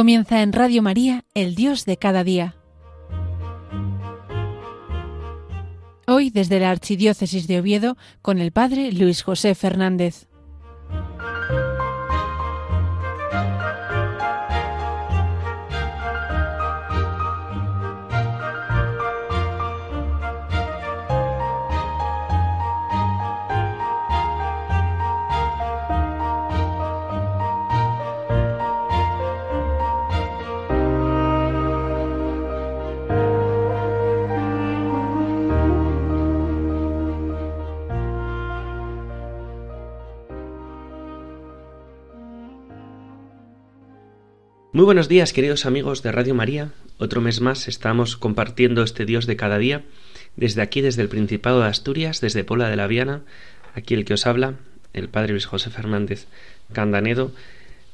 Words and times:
Comienza 0.00 0.40
en 0.40 0.54
Radio 0.54 0.80
María, 0.80 1.26
el 1.34 1.54
Dios 1.54 1.84
de 1.84 1.98
cada 1.98 2.24
día. 2.24 2.56
Hoy 6.06 6.30
desde 6.30 6.58
la 6.58 6.70
Archidiócesis 6.70 7.46
de 7.46 7.60
Oviedo 7.60 7.98
con 8.22 8.38
el 8.38 8.50
Padre 8.50 8.92
Luis 8.92 9.22
José 9.22 9.54
Fernández. 9.54 10.29
Muy 44.80 44.86
buenos 44.86 45.08
días, 45.08 45.34
queridos 45.34 45.66
amigos 45.66 46.02
de 46.02 46.10
Radio 46.10 46.34
María. 46.34 46.70
Otro 46.96 47.20
mes 47.20 47.42
más 47.42 47.68
estamos 47.68 48.16
compartiendo 48.16 48.82
este 48.82 49.04
Dios 49.04 49.26
de 49.26 49.36
cada 49.36 49.58
día, 49.58 49.82
desde 50.36 50.62
aquí, 50.62 50.80
desde 50.80 51.02
el 51.02 51.10
Principado 51.10 51.60
de 51.60 51.66
Asturias, 51.66 52.22
desde 52.22 52.44
Pola 52.44 52.70
de 52.70 52.76
la 52.76 52.86
Viana, 52.86 53.20
aquí 53.74 53.92
el 53.92 54.06
que 54.06 54.14
os 54.14 54.26
habla, 54.26 54.54
el 54.94 55.10
Padre 55.10 55.32
Luis 55.32 55.44
José 55.44 55.68
Fernández 55.68 56.28
Candanedo, 56.72 57.30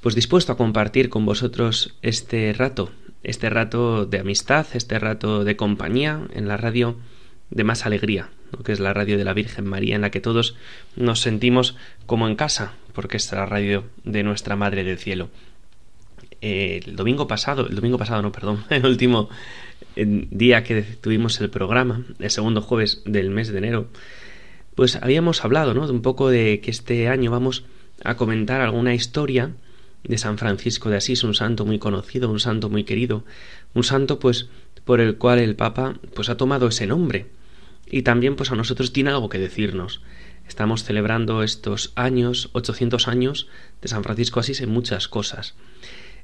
pues 0.00 0.14
dispuesto 0.14 0.52
a 0.52 0.56
compartir 0.56 1.08
con 1.08 1.26
vosotros 1.26 1.96
este 2.02 2.52
rato, 2.52 2.92
este 3.24 3.50
rato 3.50 4.06
de 4.06 4.20
amistad, 4.20 4.68
este 4.72 5.00
rato 5.00 5.42
de 5.42 5.56
compañía 5.56 6.20
en 6.34 6.46
la 6.46 6.56
radio 6.56 7.00
de 7.50 7.64
más 7.64 7.84
alegría, 7.84 8.30
que 8.64 8.70
es 8.70 8.78
la 8.78 8.94
radio 8.94 9.18
de 9.18 9.24
la 9.24 9.34
Virgen 9.34 9.66
María, 9.66 9.96
en 9.96 10.02
la 10.02 10.10
que 10.12 10.20
todos 10.20 10.54
nos 10.94 11.20
sentimos 11.20 11.74
como 12.06 12.28
en 12.28 12.36
casa, 12.36 12.74
porque 12.92 13.16
es 13.16 13.32
la 13.32 13.44
radio 13.44 13.82
de 14.04 14.22
nuestra 14.22 14.54
Madre 14.54 14.84
del 14.84 14.98
Cielo 14.98 15.30
el 16.40 16.96
domingo 16.96 17.26
pasado, 17.26 17.66
el 17.66 17.74
domingo 17.74 17.98
pasado 17.98 18.22
no, 18.22 18.32
perdón, 18.32 18.64
el 18.70 18.84
último 18.84 19.28
día 19.96 20.62
que 20.62 20.82
tuvimos 20.82 21.40
el 21.40 21.50
programa, 21.50 22.04
el 22.18 22.30
segundo 22.30 22.60
jueves 22.60 23.02
del 23.04 23.30
mes 23.30 23.48
de 23.48 23.58
enero, 23.58 23.88
pues 24.74 24.96
habíamos 24.96 25.44
hablado, 25.44 25.74
¿no? 25.74 25.86
De 25.86 25.92
un 25.92 26.02
poco 26.02 26.28
de 26.28 26.60
que 26.60 26.70
este 26.70 27.08
año 27.08 27.30
vamos 27.30 27.64
a 28.04 28.16
comentar 28.16 28.60
alguna 28.60 28.94
historia 28.94 29.52
de 30.04 30.18
San 30.18 30.38
Francisco 30.38 30.90
de 30.90 30.96
Asís, 30.96 31.24
un 31.24 31.34
santo 31.34 31.64
muy 31.64 31.78
conocido, 31.78 32.30
un 32.30 32.40
santo 32.40 32.68
muy 32.68 32.84
querido, 32.84 33.24
un 33.74 33.84
santo 33.84 34.18
pues 34.18 34.48
por 34.84 35.00
el 35.00 35.16
cual 35.16 35.38
el 35.38 35.56
Papa 35.56 35.98
pues 36.14 36.28
ha 36.28 36.36
tomado 36.36 36.68
ese 36.68 36.86
nombre 36.86 37.26
y 37.86 38.02
también 38.02 38.36
pues 38.36 38.52
a 38.52 38.54
nosotros 38.54 38.92
tiene 38.92 39.10
algo 39.10 39.28
que 39.28 39.38
decirnos. 39.38 40.00
Estamos 40.46 40.84
celebrando 40.84 41.42
estos 41.42 41.92
años, 41.96 42.50
800 42.52 43.08
años 43.08 43.48
de 43.82 43.88
San 43.88 44.04
Francisco 44.04 44.40
de 44.40 44.44
Asís 44.44 44.60
en 44.60 44.70
muchas 44.70 45.08
cosas. 45.08 45.54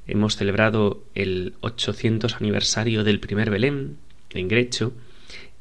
Hemos 0.07 0.35
celebrado 0.35 1.03
el 1.15 1.53
800 1.61 2.35
aniversario 2.35 3.03
del 3.03 3.19
primer 3.19 3.49
Belén, 3.49 3.97
en 4.31 4.47
Grecho, 4.47 4.93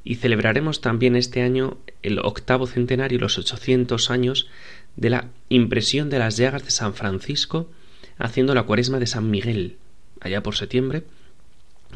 y 0.04 0.16
celebraremos 0.16 0.80
también 0.80 1.14
este 1.14 1.42
año 1.42 1.78
el 2.02 2.18
octavo 2.18 2.66
centenario, 2.66 3.20
los 3.20 3.38
800 3.38 4.10
años 4.10 4.48
de 4.96 5.10
la 5.10 5.28
impresión 5.48 6.10
de 6.10 6.18
las 6.18 6.36
llagas 6.36 6.64
de 6.64 6.70
San 6.70 6.94
Francisco, 6.94 7.70
haciendo 8.18 8.54
la 8.54 8.64
cuaresma 8.64 8.98
de 8.98 9.06
San 9.06 9.30
Miguel, 9.30 9.76
allá 10.20 10.42
por 10.42 10.56
septiembre, 10.56 11.04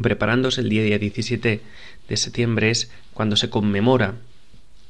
preparándose 0.00 0.60
el 0.60 0.68
día, 0.68 0.98
17 0.98 1.60
de 2.08 2.16
septiembre 2.16 2.70
es 2.70 2.90
cuando 3.12 3.36
se 3.36 3.50
conmemora 3.50 4.16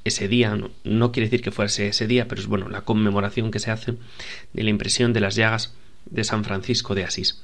ese 0.05 0.29
día, 0.29 0.57
no, 0.85 1.13
quiere 1.13 1.29
decir 1.29 1.43
que 1.43 1.51
fuese 1.51 1.89
ese 1.89 2.07
día, 2.07 2.29
pero 2.29 2.41
es 2.41 2.47
bueno, 2.47 2.69
la 2.69 2.83
conmemoración 2.83 3.51
que 3.51 3.59
se 3.59 3.71
hace 3.71 3.95
de 4.53 4.63
la 4.63 4.71
impresión 4.71 5.13
de 5.13 5.21
las 5.21 5.35
llagas 5.35 5.75
de 6.07 6.25
San 6.25 6.45
Francisco 6.45 6.95
de 6.95 7.05
Asís. 7.05 7.43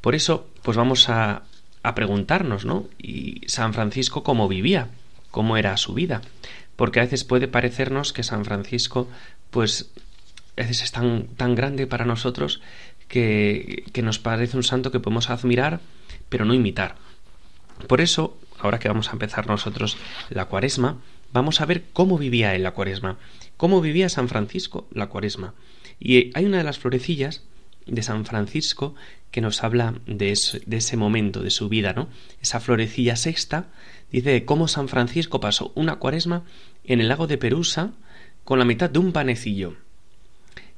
Por 0.00 0.14
eso, 0.14 0.48
pues 0.62 0.76
vamos 0.76 1.08
a, 1.08 1.42
a 1.82 1.94
preguntarnos, 1.94 2.64
¿no? 2.64 2.88
¿Y 2.98 3.42
San 3.46 3.74
Francisco 3.74 4.22
cómo 4.22 4.48
vivía? 4.48 4.88
¿Cómo 5.30 5.56
era 5.56 5.76
su 5.76 5.94
vida? 5.94 6.22
Porque 6.76 7.00
a 7.00 7.04
veces 7.04 7.24
puede 7.24 7.48
parecernos 7.48 8.12
que 8.12 8.22
San 8.22 8.44
Francisco, 8.44 9.08
pues, 9.50 9.90
a 10.56 10.62
veces 10.62 10.82
es 10.82 10.92
tan, 10.92 11.26
tan 11.36 11.54
grande 11.54 11.86
para 11.86 12.04
nosotros 12.04 12.60
que, 13.08 13.84
que 13.92 14.02
nos 14.02 14.18
parece 14.18 14.56
un 14.56 14.62
santo 14.62 14.90
que 14.90 15.00
podemos 15.00 15.30
admirar, 15.30 15.80
pero 16.28 16.44
no 16.44 16.54
imitar. 16.54 16.96
Por 17.86 18.00
eso, 18.00 18.36
ahora 18.58 18.78
que 18.78 18.88
vamos 18.88 19.08
a 19.08 19.12
empezar 19.12 19.46
nosotros 19.46 19.96
la 20.30 20.46
cuaresma, 20.46 20.98
vamos 21.32 21.60
a 21.60 21.66
ver 21.66 21.84
cómo 21.92 22.18
vivía 22.18 22.54
él 22.54 22.62
la 22.62 22.72
cuaresma, 22.72 23.18
cómo 23.56 23.80
vivía 23.80 24.08
San 24.08 24.28
Francisco 24.28 24.88
la 24.92 25.06
cuaresma. 25.06 25.54
Y 26.00 26.30
hay 26.36 26.44
una 26.46 26.58
de 26.58 26.64
las 26.64 26.78
florecillas 26.78 27.42
de 27.86 28.02
San 28.02 28.24
Francisco 28.24 28.94
que 29.30 29.40
nos 29.40 29.62
habla 29.62 29.94
de, 30.06 30.30
ese 30.32 30.96
momento 30.96 31.42
de 31.42 31.50
su 31.50 31.68
vida, 31.68 31.92
¿no? 31.92 32.08
Esa 32.40 32.60
florecilla 32.60 33.16
sexta 33.16 33.68
dice 34.10 34.44
cómo 34.44 34.68
San 34.68 34.88
Francisco 34.88 35.40
pasó 35.40 35.72
una 35.74 35.96
cuaresma 35.96 36.44
en 36.84 37.00
el 37.00 37.08
lago 37.08 37.26
de 37.26 37.38
Perusa 37.38 37.92
con 38.44 38.58
la 38.58 38.64
mitad 38.64 38.90
de 38.90 38.98
un 38.98 39.12
panecillo. 39.12 39.76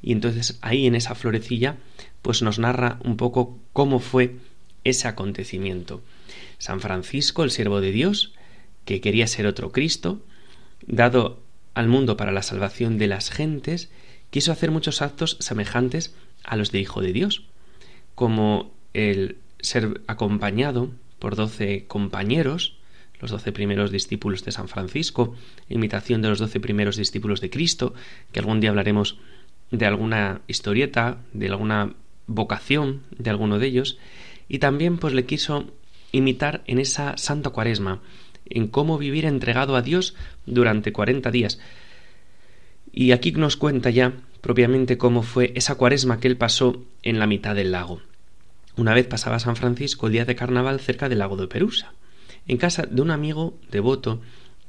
Y 0.02 0.12
entonces 0.12 0.58
ahí 0.60 0.86
en 0.86 0.94
esa 0.94 1.14
florecilla 1.14 1.76
pues 2.22 2.42
nos 2.42 2.58
narra 2.58 2.98
un 3.04 3.16
poco 3.16 3.58
cómo 3.72 4.00
fue 4.00 4.36
ese 4.84 5.08
acontecimiento. 5.08 6.02
San 6.58 6.80
Francisco, 6.80 7.44
el 7.44 7.50
siervo 7.50 7.80
de 7.80 7.92
Dios, 7.92 8.34
que 8.84 9.00
quería 9.00 9.26
ser 9.26 9.46
otro 9.46 9.70
Cristo, 9.70 10.20
dado 10.86 11.42
al 11.74 11.88
mundo 11.88 12.16
para 12.16 12.32
la 12.32 12.42
salvación 12.42 12.98
de 12.98 13.06
las 13.06 13.30
gentes, 13.30 13.90
quiso 14.30 14.50
hacer 14.50 14.70
muchos 14.70 15.02
actos 15.02 15.36
semejantes 15.40 16.14
a 16.48 16.56
los 16.56 16.72
de 16.72 16.80
Hijo 16.80 17.00
de 17.00 17.12
Dios, 17.12 17.42
como 18.14 18.72
el 18.94 19.36
ser 19.60 20.00
acompañado 20.06 20.90
por 21.18 21.36
doce 21.36 21.84
compañeros, 21.86 22.76
los 23.20 23.30
doce 23.30 23.52
primeros 23.52 23.90
discípulos 23.90 24.44
de 24.44 24.52
San 24.52 24.68
Francisco, 24.68 25.36
imitación 25.68 26.22
de 26.22 26.28
los 26.28 26.38
doce 26.38 26.60
primeros 26.60 26.96
discípulos 26.96 27.40
de 27.40 27.50
Cristo, 27.50 27.94
que 28.32 28.40
algún 28.40 28.60
día 28.60 28.70
hablaremos 28.70 29.18
de 29.70 29.86
alguna 29.86 30.40
historieta, 30.46 31.18
de 31.32 31.48
alguna 31.48 31.94
vocación 32.26 33.02
de 33.16 33.30
alguno 33.30 33.58
de 33.58 33.66
ellos, 33.66 33.98
y 34.48 34.58
también 34.58 34.98
pues 34.98 35.12
le 35.14 35.26
quiso 35.26 35.70
imitar 36.12 36.62
en 36.66 36.78
esa 36.78 37.16
Santa 37.18 37.50
Cuaresma, 37.50 38.00
en 38.46 38.68
cómo 38.68 38.96
vivir 38.96 39.26
entregado 39.26 39.76
a 39.76 39.82
Dios 39.82 40.14
durante 40.46 40.92
cuarenta 40.92 41.30
días. 41.30 41.60
Y 42.92 43.12
aquí 43.12 43.32
nos 43.32 43.56
cuenta 43.56 43.90
ya 43.90 44.14
propiamente 44.48 44.96
cómo 44.96 45.22
fue 45.22 45.52
esa 45.56 45.74
cuaresma 45.74 46.20
que 46.20 46.26
él 46.26 46.38
pasó 46.38 46.82
en 47.02 47.18
la 47.18 47.26
mitad 47.26 47.54
del 47.54 47.70
lago. 47.70 48.00
Una 48.78 48.94
vez 48.94 49.06
pasaba 49.06 49.40
San 49.40 49.56
Francisco 49.56 50.06
el 50.06 50.14
día 50.14 50.24
de 50.24 50.36
carnaval 50.36 50.80
cerca 50.80 51.10
del 51.10 51.18
lago 51.18 51.36
de 51.36 51.48
Perusa, 51.48 51.92
en 52.46 52.56
casa 52.56 52.86
de 52.90 53.02
un 53.02 53.10
amigo 53.10 53.58
devoto 53.70 54.22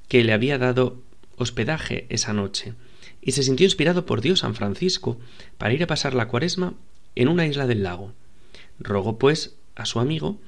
que 0.09 0.21
le 0.25 0.33
había 0.33 0.57
dado 0.57 1.01
hospedaje 1.37 2.07
esa 2.09 2.33
noche, 2.33 2.73
y 3.21 3.31
se 3.31 3.41
sintió 3.41 3.63
inspirado 3.63 4.05
por 4.05 4.19
Dios 4.19 4.39
San 4.39 4.53
Francisco 4.53 5.17
para 5.57 5.73
ir 5.73 5.81
a 5.81 5.87
pasar 5.87 6.13
la 6.13 6.27
cuaresma 6.27 6.73
en 7.15 7.29
una 7.29 7.47
isla 7.47 7.65
del 7.65 7.81
lago. 7.81 8.11
Rogó, 8.81 9.17
pues, 9.17 9.55
a 9.75 9.85
su 9.85 10.01
amigo, 10.01 10.41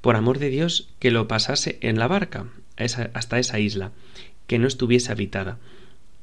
por 0.00 0.14
amor 0.14 0.38
de 0.38 0.48
Dios, 0.48 0.90
que 1.00 1.10
lo 1.10 1.26
pasase 1.26 1.80
en 1.80 1.98
la 1.98 2.06
barca 2.06 2.46
hasta 2.76 3.40
esa 3.40 3.58
isla, 3.58 3.90
que 4.46 4.60
no 4.60 4.68
estuviese 4.68 5.10
habitada, 5.10 5.58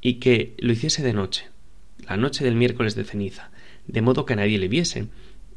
y 0.00 0.14
que 0.14 0.54
lo 0.56 0.72
hiciese 0.72 1.02
de 1.02 1.12
noche, 1.12 1.50
la 2.08 2.16
noche 2.16 2.44
del 2.44 2.54
miércoles 2.54 2.94
de 2.94 3.04
ceniza, 3.04 3.50
de 3.86 4.02
modo 4.02 4.26
que 4.26 4.36
nadie 4.36 4.58
le 4.58 4.68
viese, 4.68 5.06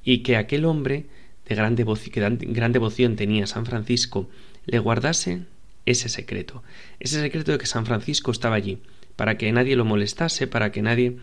y 0.03 0.19
que 0.19 0.37
aquel 0.37 0.65
hombre 0.65 1.05
de 1.47 1.55
gran, 1.55 1.75
gran 1.75 2.71
devoción 2.71 3.15
tenía 3.15 3.47
San 3.47 3.65
Francisco 3.65 4.29
le 4.65 4.79
guardase 4.79 5.45
ese 5.85 6.09
secreto, 6.09 6.63
ese 6.99 7.21
secreto 7.21 7.53
de 7.53 7.57
que 7.57 7.65
San 7.65 7.85
Francisco 7.85 8.31
estaba 8.31 8.55
allí, 8.55 8.79
para 9.15 9.37
que 9.37 9.51
nadie 9.51 9.75
lo 9.75 9.85
molestase, 9.85 10.45
para 10.47 10.71
que 10.71 10.81
nadie 10.81 11.17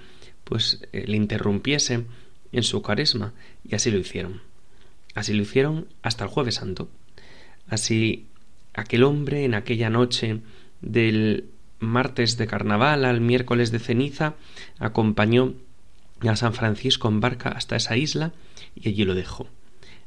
pues 0.44 0.80
eh, 0.92 1.04
le 1.06 1.16
interrumpiese 1.16 2.04
en 2.52 2.62
su 2.62 2.82
carisma, 2.82 3.34
y 3.68 3.74
así 3.74 3.90
lo 3.90 3.98
hicieron. 3.98 4.40
Así 5.14 5.32
lo 5.32 5.42
hicieron 5.42 5.86
hasta 6.02 6.24
el 6.24 6.30
jueves 6.30 6.56
santo. 6.56 6.88
Así 7.68 8.26
aquel 8.72 9.04
hombre 9.04 9.44
en 9.44 9.54
aquella 9.54 9.90
noche 9.90 10.40
del 10.80 11.44
martes 11.78 12.36
de 12.36 12.46
carnaval 12.46 13.04
al 13.04 13.20
miércoles 13.20 13.70
de 13.70 13.78
ceniza, 13.78 14.34
acompañó 14.78 15.54
a 16.20 16.36
San 16.36 16.54
Francisco 16.54 17.08
en 17.08 17.20
barca 17.20 17.50
hasta 17.50 17.76
esa 17.76 17.96
isla 17.96 18.32
y 18.74 18.88
allí 18.88 19.04
lo 19.04 19.14
dejó. 19.14 19.48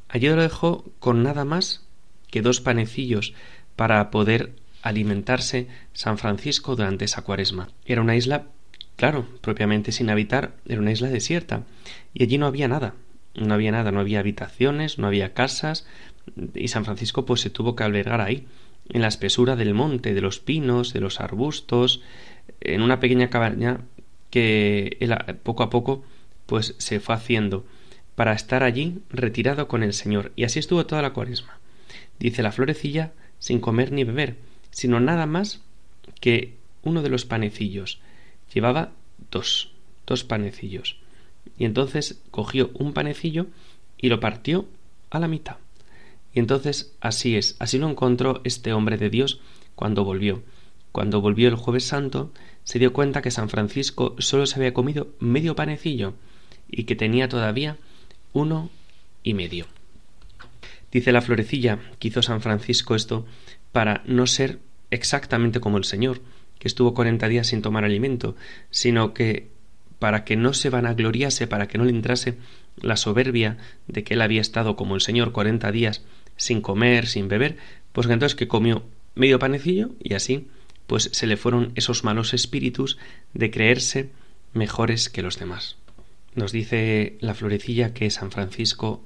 Allí 0.09 0.27
lo 0.27 0.41
dejó 0.41 0.85
con 0.99 1.23
nada 1.23 1.45
más 1.45 1.85
que 2.29 2.41
dos 2.41 2.61
panecillos 2.61 3.33
para 3.75 4.09
poder 4.09 4.53
alimentarse 4.81 5.67
San 5.93 6.17
Francisco 6.17 6.75
durante 6.75 7.05
esa 7.05 7.23
cuaresma. 7.23 7.69
Era 7.85 8.01
una 8.01 8.15
isla, 8.15 8.45
claro, 8.95 9.27
propiamente 9.41 9.91
sin 9.91 10.09
habitar, 10.09 10.55
era 10.65 10.81
una 10.81 10.91
isla 10.91 11.09
desierta, 11.09 11.63
y 12.13 12.23
allí 12.23 12.37
no 12.37 12.47
había 12.47 12.67
nada, 12.67 12.95
no 13.35 13.53
había 13.53 13.71
nada, 13.71 13.91
no 13.91 13.99
había 13.99 14.19
habitaciones, 14.19 14.97
no 14.97 15.07
había 15.07 15.33
casas, 15.33 15.85
y 16.55 16.67
San 16.69 16.85
Francisco 16.85 17.25
pues 17.25 17.41
se 17.41 17.49
tuvo 17.49 17.75
que 17.75 17.83
albergar 17.83 18.21
ahí, 18.21 18.47
en 18.89 19.01
la 19.01 19.07
espesura 19.07 19.55
del 19.55 19.73
monte, 19.73 20.13
de 20.13 20.21
los 20.21 20.39
pinos, 20.39 20.93
de 20.93 21.01
los 21.01 21.19
arbustos, 21.19 22.01
en 22.61 22.81
una 22.81 22.99
pequeña 22.99 23.29
cabaña 23.29 23.81
que 24.29 24.97
él 24.99 25.15
poco 25.43 25.63
a 25.63 25.69
poco 25.69 26.03
pues 26.45 26.75
se 26.77 26.99
fue 26.99 27.15
haciendo 27.15 27.65
para 28.15 28.33
estar 28.33 28.63
allí 28.63 28.99
retirado 29.09 29.67
con 29.67 29.83
el 29.83 29.93
Señor. 29.93 30.31
Y 30.35 30.43
así 30.43 30.59
estuvo 30.59 30.85
toda 30.85 31.01
la 31.01 31.13
cuaresma. 31.13 31.59
Dice 32.19 32.41
la 32.41 32.51
florecilla 32.51 33.13
sin 33.37 33.59
comer 33.59 33.91
ni 33.91 34.03
beber, 34.03 34.37
sino 34.71 34.99
nada 34.99 35.25
más 35.27 35.61
que 36.19 36.55
uno 36.83 37.03
de 37.03 37.09
los 37.09 37.25
panecillos. 37.25 37.99
Llevaba 38.53 38.91
dos, 39.29 39.71
dos 40.07 40.23
panecillos. 40.23 40.97
Y 41.59 41.65
entonces 41.65 42.21
cogió 42.31 42.71
un 42.73 42.93
panecillo 42.93 43.47
y 43.97 44.09
lo 44.09 44.19
partió 44.19 44.65
a 45.09 45.19
la 45.19 45.27
mitad. 45.27 45.57
Y 46.37 46.39
entonces 46.39 46.95
así 47.01 47.35
es, 47.35 47.55
así 47.57 47.79
lo 47.79 47.89
encontró 47.89 48.41
este 48.43 48.71
hombre 48.71 48.99
de 48.99 49.09
Dios 49.09 49.41
cuando 49.73 50.05
volvió. 50.05 50.43
Cuando 50.91 51.19
volvió 51.19 51.47
el 51.47 51.55
jueves 51.55 51.85
santo, 51.85 52.31
se 52.63 52.77
dio 52.77 52.93
cuenta 52.93 53.23
que 53.23 53.31
San 53.31 53.49
Francisco 53.49 54.15
solo 54.19 54.45
se 54.45 54.59
había 54.59 54.71
comido 54.71 55.07
medio 55.19 55.55
panecillo 55.55 56.13
y 56.69 56.83
que 56.83 56.95
tenía 56.95 57.27
todavía 57.27 57.77
uno 58.33 58.69
y 59.23 59.33
medio. 59.33 59.65
Dice 60.91 61.11
la 61.11 61.23
florecilla 61.23 61.79
que 61.97 62.09
hizo 62.09 62.21
San 62.21 62.41
Francisco 62.41 62.93
esto 62.93 63.25
para 63.71 64.03
no 64.05 64.27
ser 64.27 64.59
exactamente 64.91 65.59
como 65.59 65.79
el 65.79 65.85
Señor, 65.85 66.21
que 66.59 66.67
estuvo 66.67 66.93
cuarenta 66.93 67.27
días 67.27 67.47
sin 67.47 67.63
tomar 67.63 67.83
alimento, 67.83 68.35
sino 68.69 69.15
que 69.15 69.49
para 69.97 70.23
que 70.23 70.35
no 70.35 70.53
se 70.53 70.69
vanagloriase, 70.69 71.47
para 71.47 71.67
que 71.67 71.79
no 71.79 71.85
le 71.85 71.89
entrase 71.89 72.37
la 72.79 72.95
soberbia 72.95 73.57
de 73.87 74.03
que 74.03 74.13
él 74.13 74.21
había 74.21 74.41
estado 74.41 74.75
como 74.75 74.93
el 74.93 75.01
Señor 75.01 75.31
cuarenta 75.31 75.71
días 75.71 76.03
sin 76.37 76.61
comer, 76.61 77.07
sin 77.07 77.27
beber, 77.27 77.57
pues 77.91 78.07
entonces 78.07 78.35
que 78.35 78.47
comió 78.47 78.83
medio 79.15 79.39
panecillo 79.39 79.91
y 79.99 80.13
así 80.13 80.47
pues 80.85 81.09
se 81.11 81.27
le 81.27 81.37
fueron 81.37 81.73
esos 81.75 82.03
malos 82.03 82.33
espíritus 82.33 82.97
de 83.33 83.51
creerse 83.51 84.09
mejores 84.53 85.09
que 85.09 85.21
los 85.21 85.37
demás. 85.37 85.75
Nos 86.33 86.51
dice 86.51 87.17
la 87.19 87.33
florecilla 87.33 87.93
que 87.93 88.09
San 88.09 88.31
Francisco 88.31 89.03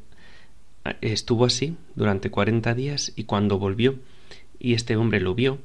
eh, 0.85 0.95
estuvo 1.01 1.45
así 1.45 1.75
durante 1.95 2.29
cuarenta 2.29 2.75
días 2.75 3.13
y 3.15 3.23
cuando 3.23 3.57
volvió 3.57 3.95
y 4.59 4.75
este 4.75 4.95
hombre 4.95 5.19
lo 5.19 5.33
vio, 5.33 5.57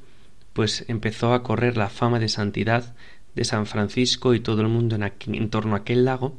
pues 0.53 0.85
empezó 0.87 1.33
a 1.33 1.43
correr 1.43 1.77
la 1.77 1.89
fama 1.89 2.19
de 2.19 2.29
santidad 2.29 2.95
de 3.35 3.45
San 3.45 3.67
Francisco 3.67 4.33
y 4.33 4.39
todo 4.39 4.61
el 4.61 4.67
mundo 4.67 4.97
en 4.97 5.49
torno 5.49 5.75
a 5.75 5.79
aquel 5.79 6.05
lago, 6.05 6.35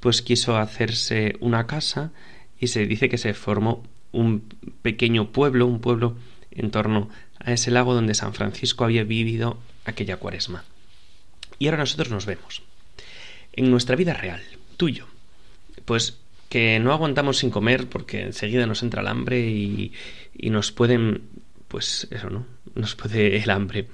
pues 0.00 0.22
quiso 0.22 0.56
hacerse 0.56 1.36
una 1.40 1.66
casa 1.66 2.10
y 2.58 2.68
se 2.68 2.86
dice 2.86 3.10
que 3.10 3.18
se 3.18 3.34
formó 3.34 3.82
un 4.12 4.42
pequeño 4.82 5.32
pueblo, 5.32 5.66
un 5.66 5.80
pueblo 5.80 6.16
en 6.50 6.70
torno 6.70 7.08
a 7.38 7.52
ese 7.52 7.70
lago 7.70 7.94
donde 7.94 8.14
San 8.14 8.34
Francisco 8.34 8.84
había 8.84 9.04
vivido 9.04 9.58
aquella 9.84 10.16
cuaresma. 10.16 10.64
Y 11.58 11.66
ahora 11.66 11.78
nosotros 11.78 12.10
nos 12.10 12.26
vemos. 12.26 12.62
En 13.52 13.70
nuestra 13.70 13.96
vida 13.96 14.14
real, 14.14 14.42
tuyo, 14.76 15.06
pues 15.84 16.18
que 16.48 16.78
no 16.80 16.92
aguantamos 16.92 17.38
sin 17.38 17.50
comer 17.50 17.88
porque 17.88 18.22
enseguida 18.22 18.66
nos 18.66 18.82
entra 18.82 19.02
el 19.02 19.08
hambre 19.08 19.40
y, 19.48 19.92
y 20.36 20.50
nos 20.50 20.72
pueden, 20.72 21.22
pues 21.68 22.08
eso, 22.10 22.30
¿no? 22.30 22.46
Nos 22.74 22.96
puede 22.96 23.36
el 23.36 23.50
hambre. 23.50 23.88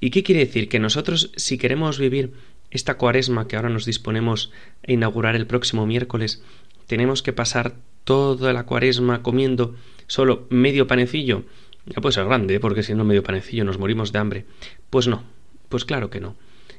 ¿Y 0.00 0.10
qué 0.10 0.22
quiere 0.22 0.44
decir? 0.44 0.68
Que 0.68 0.78
nosotros, 0.78 1.30
si 1.36 1.58
queremos 1.58 1.98
vivir 1.98 2.32
esta 2.70 2.96
cuaresma 2.96 3.46
que 3.46 3.56
ahora 3.56 3.68
nos 3.68 3.84
disponemos 3.84 4.50
a 4.86 4.92
inaugurar 4.92 5.36
el 5.36 5.46
próximo 5.46 5.86
miércoles, 5.86 6.42
tenemos 6.86 7.22
que 7.22 7.32
pasar 7.32 7.76
toda 8.04 8.52
la 8.52 8.64
cuaresma 8.64 9.22
comiendo 9.22 9.74
solo 10.06 10.46
medio 10.50 10.86
panecillo, 10.86 11.44
ya 11.86 12.00
puede 12.00 12.14
ser 12.14 12.26
grande, 12.26 12.54
¿eh? 12.54 12.60
porque 12.60 12.82
si 12.82 12.94
no 12.94 13.04
medio 13.04 13.22
panecillo 13.22 13.64
nos 13.64 13.78
morimos 13.78 14.12
de 14.12 14.18
hambre. 14.18 14.46
Pues 14.90 15.08
no, 15.08 15.24
pues 15.68 15.84
claro 15.84 16.10
que 16.10 16.20
no. 16.20 16.36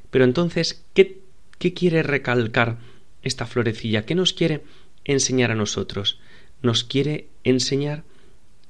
Pero 0.09 0.23
entonces, 0.23 0.83
¿qué, 0.93 1.21
qué 1.59 1.73
quiere 1.73 2.03
recalcar 2.03 2.77
esta 3.21 3.45
florecilla? 3.45 4.05
¿Qué 4.05 4.15
nos 4.15 4.33
quiere 4.33 4.63
enseñar 5.03 5.51
a 5.51 5.55
nosotros? 5.55 6.19
Nos 6.61 6.83
quiere 6.83 7.27
enseñar 7.43 8.03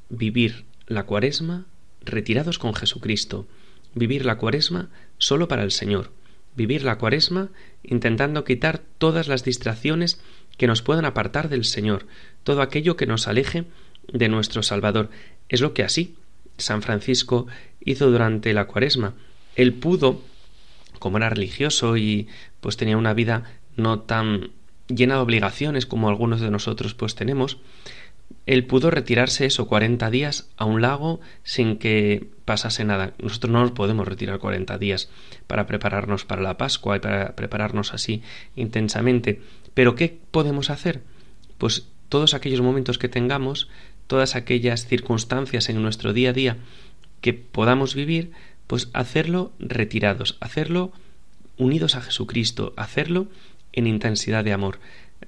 vivir 0.10 0.66
la 0.88 1.06
cuaresma 1.06 1.66
retirados 2.02 2.60
con 2.60 2.74
Jesucristo, 2.74 3.48
vivir 3.94 4.26
la 4.26 4.38
cuaresma 4.38 4.90
solo 5.18 5.48
para 5.48 5.64
el 5.64 5.72
Señor, 5.72 6.12
vivir 6.56 6.84
la 6.84 6.98
cuaresma 6.98 7.50
intentando 7.84 8.44
quitar 8.44 8.82
todas 8.98 9.28
las 9.28 9.44
distracciones 9.44 10.20
que 10.58 10.68
nos 10.68 10.82
puedan 10.82 11.06
apartar 11.06 11.50
del 11.50 11.66
Señor, 11.66 12.06
todo 12.44 12.62
aquello 12.62 12.96
que 12.96 13.08
nos 13.08 13.28
aleje 13.28 13.66
de 14.12 14.30
nuestro 14.30 14.64
Salvador. 14.64 15.10
Es 15.50 15.62
lo 15.62 15.74
que 15.74 15.84
así 15.84 16.16
San 16.58 16.82
Francisco 16.82 17.48
hizo 17.82 18.10
durante 18.10 18.54
la 18.54 18.66
cuaresma. 18.66 19.14
Él 19.56 19.74
pudo, 19.74 20.22
como 21.00 21.18
era 21.18 21.30
religioso 21.30 21.98
y 21.98 22.28
pues 22.62 22.78
tenía 22.78 22.98
una 22.98 23.14
vida 23.14 23.44
no 23.76 24.00
tan 24.00 24.52
llena 24.88 25.16
de 25.16 25.22
obligaciones 25.22 25.86
como 25.86 26.10
algunos 26.10 26.42
de 26.42 26.52
nosotros 26.52 26.94
pues 26.94 27.16
tenemos, 27.16 27.58
él 28.46 28.66
pudo 28.66 28.92
retirarse 28.92 29.46
eso 29.46 29.68
cuarenta 29.68 30.10
días 30.10 30.50
a 30.58 30.66
un 30.66 30.82
lago 30.82 31.20
sin 31.44 31.78
que 31.78 32.28
pasase 32.46 32.84
nada. 32.84 33.14
Nosotros 33.20 33.52
no 33.52 33.62
nos 33.62 33.72
podemos 33.72 34.08
retirar 34.08 34.40
cuarenta 34.40 34.78
días 34.78 35.10
para 35.48 35.66
prepararnos 35.66 36.26
para 36.26 36.42
la 36.42 36.58
Pascua 36.58 36.98
y 36.98 37.00
para 37.00 37.36
prepararnos 37.36 37.94
así 37.94 38.22
intensamente. 38.56 39.42
Pero 39.76 39.94
¿qué 39.94 40.18
podemos 40.32 40.72
hacer? 40.72 41.04
Pues 41.60 41.88
todos 42.10 42.34
aquellos 42.34 42.62
momentos 42.62 42.98
que 42.98 43.10
tengamos, 43.10 43.70
todas 44.08 44.36
aquellas 44.36 44.88
circunstancias 44.88 45.70
en 45.70 45.82
nuestro 45.84 46.14
día 46.14 46.32
a 46.32 46.34
día 46.34 46.58
que 47.22 47.34
podamos 47.34 47.94
vivir, 47.94 48.32
pues 48.68 48.90
hacerlo 48.94 49.52
retirados, 49.60 50.38
hacerlo 50.40 50.92
unidos 51.58 51.96
a 51.96 52.02
Jesucristo, 52.02 52.74
hacerlo 52.78 53.28
en 53.74 53.88
intensidad 53.88 54.44
de 54.44 54.54
amor. 54.54 54.80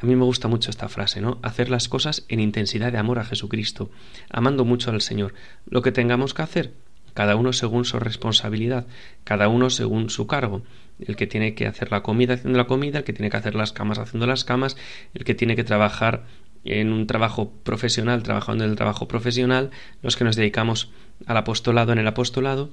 A 0.01 0.05
mí 0.05 0.15
me 0.15 0.25
gusta 0.25 0.47
mucho 0.47 0.69
esta 0.69 0.89
frase, 0.89 1.21
¿no? 1.21 1.39
Hacer 1.41 1.69
las 1.69 1.89
cosas 1.89 2.25
en 2.27 2.39
intensidad 2.39 2.91
de 2.91 2.97
amor 2.97 3.19
a 3.19 3.25
Jesucristo, 3.25 3.89
amando 4.29 4.63
mucho 4.63 4.91
al 4.91 5.01
Señor. 5.01 5.33
Lo 5.69 5.81
que 5.81 5.91
tengamos 5.91 6.33
que 6.33 6.41
hacer, 6.41 6.73
cada 7.17 7.35
uno 7.35 7.51
según 7.51 7.83
su 7.83 7.97
responsabilidad, 7.97 8.85
cada 9.23 9.47
uno 9.47 9.71
según 9.71 10.11
su 10.11 10.27
cargo. 10.27 10.61
El 10.99 11.15
que 11.15 11.25
tiene 11.25 11.55
que 11.55 11.65
hacer 11.65 11.89
la 11.89 12.03
comida 12.03 12.35
haciendo 12.35 12.59
la 12.59 12.67
comida, 12.67 12.99
el 12.99 13.05
que 13.05 13.13
tiene 13.13 13.31
que 13.31 13.37
hacer 13.37 13.55
las 13.55 13.73
camas 13.73 13.97
haciendo 13.97 14.27
las 14.27 14.43
camas, 14.43 14.77
el 15.15 15.23
que 15.23 15.33
tiene 15.33 15.55
que 15.55 15.63
trabajar 15.63 16.27
en 16.63 16.93
un 16.93 17.07
trabajo 17.07 17.51
profesional, 17.63 18.21
trabajando 18.21 18.65
en 18.65 18.69
el 18.69 18.75
trabajo 18.75 19.07
profesional, 19.07 19.71
los 20.03 20.15
que 20.15 20.25
nos 20.25 20.35
dedicamos 20.35 20.91
al 21.25 21.37
apostolado 21.37 21.91
en 21.91 21.97
el 21.97 22.07
apostolado, 22.07 22.69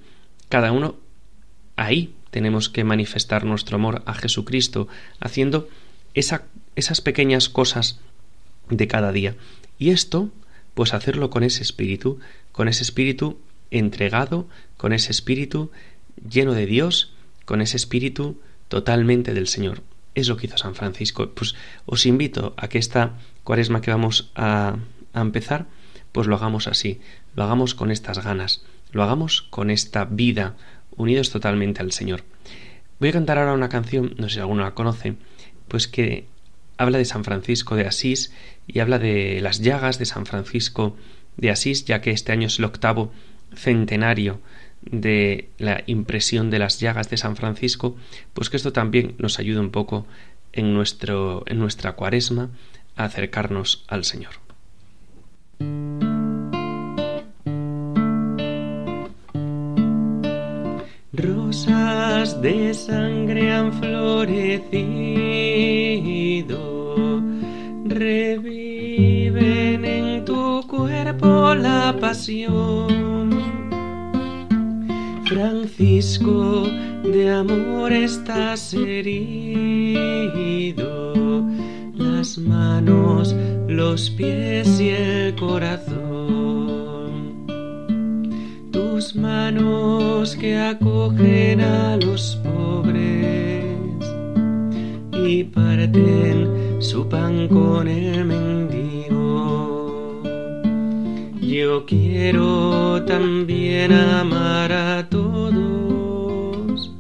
cada 0.51 0.73
uno 0.73 0.97
ahí 1.77 2.15
tenemos 2.31 2.69
que 2.69 2.85
manifestar 2.85 3.47
nuestro 3.47 3.77
amor 3.77 4.03
a 4.05 4.13
Jesucristo, 4.13 4.89
haciendo 5.21 5.71
esa 6.13 6.45
esas 6.77 7.01
pequeñas 7.01 7.49
cosas 7.49 7.99
de 8.69 8.87
cada 8.89 9.11
día. 9.11 9.37
Y 9.79 9.89
esto, 9.89 10.29
pues 10.75 10.93
hacerlo 10.93 11.31
con 11.31 11.45
ese 11.45 11.63
espíritu, 11.63 12.19
con 12.53 12.69
ese 12.69 12.83
espíritu 12.83 13.39
entregado, 13.79 14.49
con 14.77 14.93
ese 14.93 15.11
espíritu 15.11 15.71
lleno 16.29 16.53
de 16.53 16.67
Dios, 16.67 17.13
con 17.45 17.61
ese 17.61 17.77
espíritu 17.77 18.41
totalmente 18.69 19.35
del 19.35 19.49
Señor. 19.49 19.83
Es 20.15 20.29
lo 20.29 20.37
que 20.37 20.47
hizo 20.47 20.59
San 20.59 20.75
Francisco. 20.75 21.31
Pues 21.31 21.55
os 21.87 22.07
invito 22.07 22.55
a 22.57 22.69
que 22.69 22.79
esta 22.79 23.19
cuaresma 23.43 23.81
que 23.81 23.91
vamos 23.91 24.31
a, 24.35 24.77
empezar, 25.15 25.67
pues 26.13 26.27
lo 26.27 26.37
hagamos 26.37 26.67
así, 26.67 27.01
lo 27.37 27.45
hagamos 27.45 27.75
con 27.75 27.91
estas 27.91 28.25
ganas, 28.25 28.65
lo 28.91 29.03
hagamos 29.03 29.43
con 29.43 29.71
esta 29.71 30.05
vida, 30.05 30.57
unidos 30.97 31.31
totalmente 31.31 31.83
al 31.83 31.93
Señor. 31.93 32.25
Voy 32.99 33.11
a 33.11 33.13
cantar 33.13 33.39
ahora 33.39 33.53
una 33.53 33.69
canción, 33.69 34.15
no 34.19 34.29
sé 34.29 34.35
si 34.35 34.41
alguno 34.41 34.63
la 34.63 34.75
conoce, 34.75 35.15
pues 35.69 35.87
que 35.87 36.27
habla 36.79 36.99
de 36.99 37.05
San 37.05 37.25
Francisco 37.25 37.77
de 37.77 37.87
Asís 37.87 38.33
y 38.67 38.81
habla 38.81 38.99
de 38.99 39.41
las 39.41 39.61
llagas 39.61 39.99
de 39.99 40.07
San 40.07 40.27
Francisco 40.27 40.97
de 41.37 41.51
Asís, 41.51 41.85
ya 41.85 42.01
que 42.01 42.11
este 42.11 42.33
año 42.33 42.47
es 42.47 42.59
el 42.59 42.65
octavo 42.65 43.13
centenario 43.55 44.41
de 44.83 45.49
la 45.59 45.83
impresión 45.87 46.51
de 46.51 46.59
las 46.59 46.81
llagas 46.81 47.09
de 47.11 47.17
San 47.17 47.37
Francisco, 47.37 47.97
pues 48.33 48.51
que 48.51 48.57
esto 48.57 48.73
también 48.73 49.15
nos 49.19 49.39
ayude 49.39 49.61
un 49.61 49.71
poco 49.71 50.07
en, 50.53 50.75
nuestro, 50.75 51.45
en 51.47 51.59
nuestra 51.59 51.93
cuaresma 51.93 52.51
a 52.97 53.05
acercarnos 53.05 53.85
al 53.89 54.05
Señor. 54.05 54.33
Rosas 61.13 62.41
de 62.43 62.75
sangre 62.75 63.53
han 63.53 63.73
florecido, 63.73 64.83
reviven 67.85 69.85
en 69.85 70.25
tu 70.25 70.67
cuerpo 70.67 71.55
la 71.55 71.97
pasión. 72.01 73.14
Francisco, 75.35 76.63
de 77.03 77.29
amor 77.29 77.93
estás 77.93 78.73
herido, 78.73 79.99
las 81.97 82.39
manos 82.39 83.35
los 83.67 84.11
pies 84.11 84.79
y 84.79 84.91
el 84.91 85.35
corazón. 85.35 85.89
Tus 88.71 89.17
manos 89.17 90.37
que 90.37 90.57
acogen 90.57 91.63
a 91.63 91.97
los 91.97 92.37
pobres 92.37 93.65
y 95.13 95.43
parten 95.43 96.77
su 96.79 97.09
pan 97.09 97.49
con 97.49 97.89
el 97.89 98.25
mendigo. 98.25 98.84
Yo 101.55 101.87
quiero 101.87 103.05
también 103.05 103.93
amar 103.93 104.73
a 104.73 105.09
todos. 105.09 106.93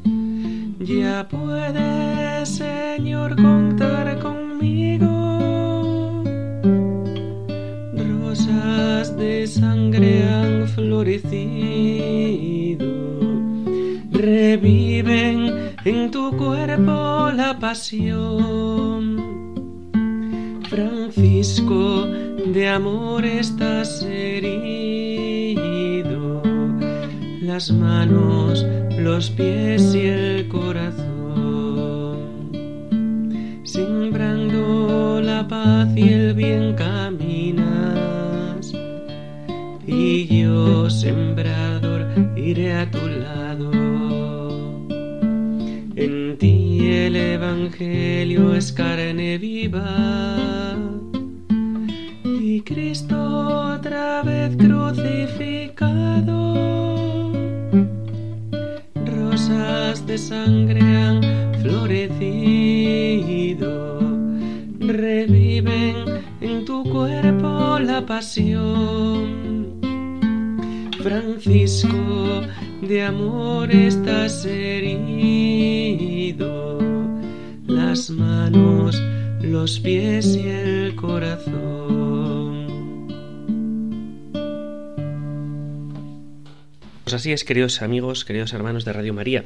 Ya 0.78 1.26
puedes, 1.28 2.50
Señor, 2.50 3.34
contar 3.34 4.20
conmigo. 4.20 6.22
Rosas 7.96 9.16
de 9.16 9.48
sangre 9.48 10.22
han 10.22 10.68
florecido, 10.68 12.86
reviven 14.12 15.72
en 15.84 16.12
tu 16.12 16.30
cuerpo 16.36 17.32
la 17.34 17.58
pasión. 17.58 19.33
Francisco, 20.74 22.04
de 22.52 22.68
amor 22.68 23.24
estás 23.24 24.02
herido, 24.02 25.62
las 27.40 27.70
manos, 27.70 28.66
los 28.98 29.30
pies 29.30 29.94
y 29.94 30.06
el 30.06 30.48
corazón, 30.48 30.98
sembrando 33.62 35.20
la 35.22 35.46
paz 35.46 35.88
y 35.94 36.08
el 36.08 36.34
bien 36.34 36.74
caminas, 36.74 38.72
y 39.86 40.26
yo, 40.42 40.90
sembrador, 40.90 42.08
iré 42.36 42.74
a 42.74 42.90
tu 42.90 42.98
lado. 42.98 43.70
El 47.04 47.16
Evangelio 47.16 48.54
es 48.54 48.72
carne 48.72 49.38
viva 49.38 50.63
Cristo 52.74 53.76
otra 53.76 54.22
vez 54.24 54.56
crucificado. 54.56 55.92
Rosas 59.06 60.04
de 60.08 60.18
sangre 60.18 60.80
han 60.80 61.22
florecido, 61.62 62.40
reviven 64.80 65.94
en 66.40 66.64
tu 66.64 66.82
cuerpo 66.90 67.78
la 67.78 68.04
pasión. 68.04 69.78
Francisco, 71.00 72.42
de 72.82 73.04
amor 73.04 73.70
estás 73.70 74.44
herido 74.44 75.54
las 77.68 78.10
manos, 78.10 79.00
los 79.42 79.78
pies 79.78 80.34
y 80.34 80.48
el 80.48 80.96
corazón. 80.96 81.83
Así 87.14 87.30
es, 87.30 87.44
queridos 87.44 87.80
amigos, 87.80 88.24
queridos 88.24 88.52
hermanos 88.54 88.84
de 88.84 88.92
Radio 88.92 89.14
María, 89.14 89.44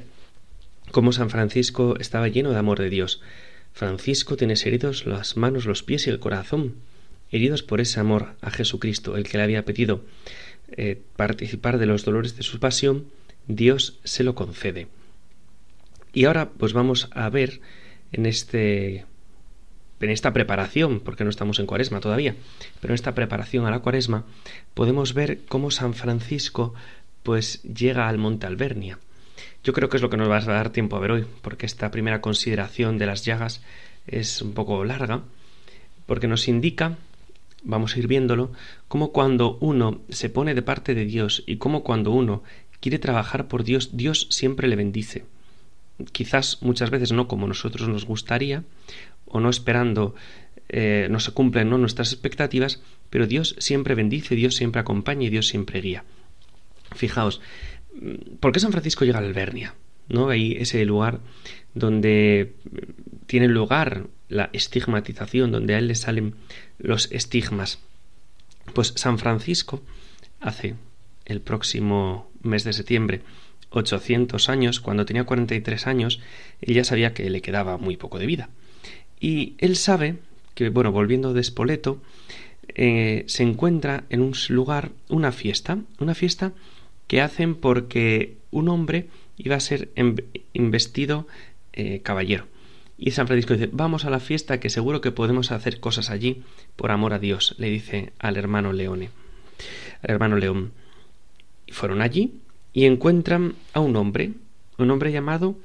como 0.91 1.13
San 1.13 1.29
Francisco 1.29 1.97
estaba 2.01 2.27
lleno 2.29 2.51
de 2.51 2.59
amor 2.59 2.79
de 2.79 2.89
Dios. 2.89 3.21
Francisco 3.75 4.39
tiene 4.39 4.55
heridos 4.55 5.05
las 5.05 5.37
manos, 5.37 5.67
los 5.67 5.83
pies 5.83 6.07
y 6.07 6.11
el 6.11 6.19
corazón, 6.19 6.77
heridos 7.31 7.63
por 7.63 7.83
ese 7.83 8.01
amor 8.01 8.37
a 8.41 8.51
Jesucristo, 8.51 9.19
el 9.19 9.25
que 9.25 9.37
le 9.37 9.45
había 9.45 9.67
pedido 9.67 10.03
eh, 10.71 11.03
participar 11.17 11.77
de 11.77 11.85
los 11.85 12.07
dolores 12.07 12.39
de 12.39 12.43
su 12.43 12.59
pasión, 12.59 13.05
Dios 13.49 13.99
se 14.03 14.25
lo 14.25 14.35
concede. 14.35 14.89
Y 16.15 16.25
ahora 16.25 16.49
pues 16.49 16.73
vamos 16.73 17.11
a 17.13 17.29
ver 17.29 17.61
en 18.13 18.25
este 18.25 19.05
en 20.01 20.11
esta 20.11 20.33
preparación, 20.33 21.01
porque 21.01 21.25
no 21.25 21.31
estamos 21.31 21.59
en 21.59 21.67
Cuaresma 21.67 22.01
todavía, 22.01 22.37
pero 22.81 22.93
en 22.93 22.95
esta 22.95 23.15
preparación 23.15 23.67
a 23.67 23.71
la 23.71 23.81
Cuaresma 23.81 24.25
podemos 24.73 25.13
ver 25.13 25.41
cómo 25.49 25.71
San 25.71 25.93
Francisco 25.93 26.73
pues 27.23 27.63
llega 27.63 28.09
al 28.09 28.19
Monte 28.19 28.47
Albernia. 28.47 28.99
Yo 29.65 29.73
creo 29.73 29.89
que 29.89 29.97
es 29.97 30.03
lo 30.03 30.11
que 30.11 30.17
nos 30.17 30.31
va 30.31 30.39
a 30.39 30.41
dar 30.41 30.71
tiempo 30.71 30.97
a 30.97 31.01
ver 31.01 31.11
hoy, 31.11 31.27
porque 31.43 31.67
esta 31.67 31.91
primera 31.91 32.21
consideración 32.21 32.99
de 32.99 33.07
las 33.07 33.25
llagas 33.25 33.63
es 34.07 34.41
un 34.43 34.53
poco 34.53 34.85
larga, 34.85 35.23
porque 36.07 36.29
nos 36.29 36.49
indica, 36.49 36.97
vamos 37.63 37.95
a 37.95 37.99
ir 37.99 38.07
viéndolo, 38.07 38.53
cómo 38.89 39.13
cuando 39.13 39.59
uno 39.61 40.01
se 40.09 40.31
pone 40.31 40.55
de 40.55 40.63
parte 40.63 40.95
de 40.95 41.05
Dios 41.05 41.43
y 41.47 41.57
cómo 41.57 41.83
cuando 41.83 42.13
uno 42.13 42.43
quiere 42.81 42.99
trabajar 42.99 43.49
por 43.49 43.65
Dios, 43.65 43.91
Dios 43.97 44.27
siempre 44.31 44.69
le 44.69 44.77
bendice 44.77 45.25
quizás 46.13 46.59
muchas 46.63 46.91
veces 46.91 47.13
no 47.13 47.29
como 47.29 47.47
nosotros 47.47 47.89
nos 47.89 48.05
gustaría 48.05 48.65
o 49.27 49.41
no 49.41 49.51
esperando 49.51 50.15
eh, 50.69 51.09
no 51.11 51.19
se 51.21 51.33
cumplen 51.33 51.71
¿no? 51.71 51.79
nuestras 51.79 52.13
expectativas, 52.13 52.83
pero 53.11 53.27
Dios 53.27 53.57
siempre 53.59 53.95
bendice, 53.95 54.35
Dios 54.35 54.55
siempre 54.55 54.81
acompaña 54.81 55.27
y 55.27 55.31
Dios 55.31 55.49
siempre 55.49 55.81
guía. 55.81 56.05
Fijaos, 56.95 57.41
¿por 58.41 58.53
qué 58.53 58.61
San 58.61 58.73
Francisco 58.73 59.05
llega 59.05 59.19
a 59.19 59.23
Albernia? 59.23 59.75
¿No? 60.09 60.29
Ahí 60.29 60.57
ese 60.59 60.85
lugar 60.85 61.21
donde 61.75 62.55
tiene 63.27 63.49
lugar 63.49 64.07
la 64.29 64.51
estigmatización, 64.53 65.53
donde 65.53 65.75
a 65.75 65.79
él 65.79 65.89
le 65.89 65.95
salen 65.95 66.35
los 66.79 67.11
estigmas. 67.13 67.79
Pues 68.75 68.93
San 68.97 69.19
Francisco 69.19 69.83
hace 70.41 70.75
el 71.25 71.41
próximo 71.41 72.31
mes 72.43 72.65
de 72.65 72.73
septiembre 72.73 73.23
800 73.71 74.49
años, 74.49 74.81
cuando 74.81 75.05
tenía 75.05 75.25
43 75.25 75.87
años, 75.87 76.21
él 76.61 76.75
ya 76.75 76.85
sabía 76.85 77.13
que 77.13 77.29
le 77.29 77.43
quedaba 77.43 77.77
muy 77.77 77.97
poco 77.97 78.19
de 78.19 78.27
vida. 78.27 78.49
Y 79.21 79.55
él 79.59 79.77
sabe 79.77 80.17
que, 80.55 80.71
bueno, 80.71 80.93
volviendo 80.93 81.35
de 81.35 81.43
Spoleto, 81.43 82.01
eh, 82.69 83.25
se 83.27 83.43
encuentra 83.43 84.05
en 84.11 84.21
un 84.21 84.35
lugar 84.49 84.91
una 85.09 85.33
fiesta, 85.33 85.79
una 85.99 86.15
fiesta 86.15 86.53
que 87.09 87.21
hacen 87.21 87.57
porque 87.57 88.37
un 88.53 88.69
hombre 88.69 89.09
iba 89.37 89.57
a 89.57 89.61
ser 89.61 89.91
investido 90.53 91.27
eh, 91.73 92.01
caballero. 92.03 92.47
Y 92.97 93.13
San 93.13 93.27
Francisco 93.27 93.55
dice, 93.55 93.71
vamos 93.73 94.05
a 94.05 94.11
la 94.11 94.21
fiesta 94.21 94.61
que 94.61 94.71
seguro 94.71 95.01
que 95.01 95.13
podemos 95.13 95.53
hacer 95.53 95.81
cosas 95.81 96.11
allí 96.11 96.43
por 96.77 96.91
amor 96.91 97.13
a 97.13 97.19
Dios, 97.19 97.55
le 97.59 97.71
dice 97.71 98.13
al 98.19 98.37
hermano 98.37 98.73
Leone, 98.73 99.11
al 100.03 100.11
hermano 100.11 100.37
León. 100.37 100.73
Y 101.67 101.73
fueron 101.73 102.03
allí 102.03 102.41
y 102.73 102.87
encuentran 102.87 103.55
a 103.73 103.81
un 103.81 103.97
hombre, 103.97 104.33
un 104.79 104.91
hombre 104.91 105.13
llamado 105.13 105.57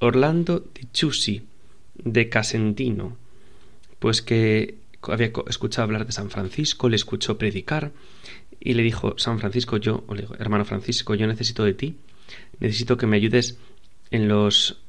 Orlando 0.00 0.60
de 0.60 0.86
Chusi, 0.92 1.42
de 1.94 2.28
Casentino, 2.28 3.16
pues 3.98 4.20
que 4.20 4.76
había 5.02 5.32
escuchado 5.48 5.84
hablar 5.84 6.06
de 6.06 6.12
San 6.12 6.30
Francisco, 6.30 6.88
le 6.88 6.96
escuchó 6.96 7.38
predicar 7.38 7.92
y 8.64 8.74
le 8.74 8.82
dijo, 8.82 9.14
San 9.18 9.40
Francisco, 9.40 9.76
yo, 9.76 10.04
o 10.06 10.14
le 10.14 10.22
dijo, 10.22 10.34
hermano 10.38 10.64
Francisco, 10.64 11.14
yo 11.14 11.26
necesito 11.26 11.64
de 11.64 11.74
ti, 11.74 11.96
necesito 12.60 12.96
que 12.96 13.06
me 13.06 13.16
ayudes 13.16 13.58
en 14.10 14.28
los 14.28 14.80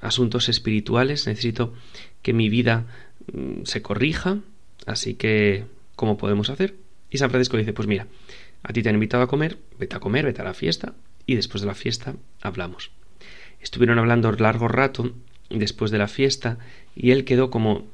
asuntos 0.00 0.48
espirituales, 0.48 1.26
necesito 1.26 1.72
que 2.22 2.32
mi 2.32 2.48
vida 2.48 2.86
mm, 3.32 3.62
se 3.64 3.80
corrija, 3.80 4.38
así 4.86 5.14
que, 5.14 5.66
¿cómo 5.94 6.18
podemos 6.18 6.50
hacer? 6.50 6.74
Y 7.08 7.18
San 7.18 7.30
Francisco 7.30 7.56
le 7.56 7.62
dice, 7.62 7.72
pues 7.72 7.86
mira, 7.86 8.08
a 8.64 8.72
ti 8.72 8.82
te 8.82 8.88
han 8.88 8.96
invitado 8.96 9.22
a 9.22 9.28
comer, 9.28 9.58
vete 9.78 9.94
a 9.94 10.00
comer, 10.00 10.24
vete 10.24 10.42
a 10.42 10.44
la 10.44 10.54
fiesta 10.54 10.94
y 11.26 11.36
después 11.36 11.60
de 11.60 11.68
la 11.68 11.74
fiesta 11.74 12.16
hablamos. 12.42 12.90
Estuvieron 13.60 14.00
hablando 14.00 14.32
largo 14.32 14.66
rato 14.66 15.12
después 15.48 15.92
de 15.92 15.98
la 15.98 16.08
fiesta 16.08 16.58
y 16.96 17.12
él 17.12 17.24
quedó 17.24 17.50
como 17.50 17.86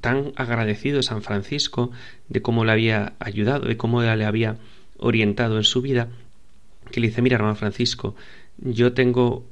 tan 0.00 0.32
agradecido 0.36 0.98
de 0.98 1.02
San 1.02 1.22
Francisco 1.22 1.90
de 2.28 2.42
cómo 2.42 2.64
le 2.64 2.72
había 2.72 3.14
ayudado, 3.18 3.66
de 3.66 3.76
cómo 3.76 4.02
le 4.02 4.24
había 4.24 4.56
orientado 4.98 5.56
en 5.56 5.64
su 5.64 5.82
vida, 5.82 6.08
que 6.90 7.00
le 7.00 7.08
dice, 7.08 7.22
mira, 7.22 7.36
hermano 7.36 7.56
Francisco, 7.56 8.14
yo 8.58 8.92
tengo 8.92 9.44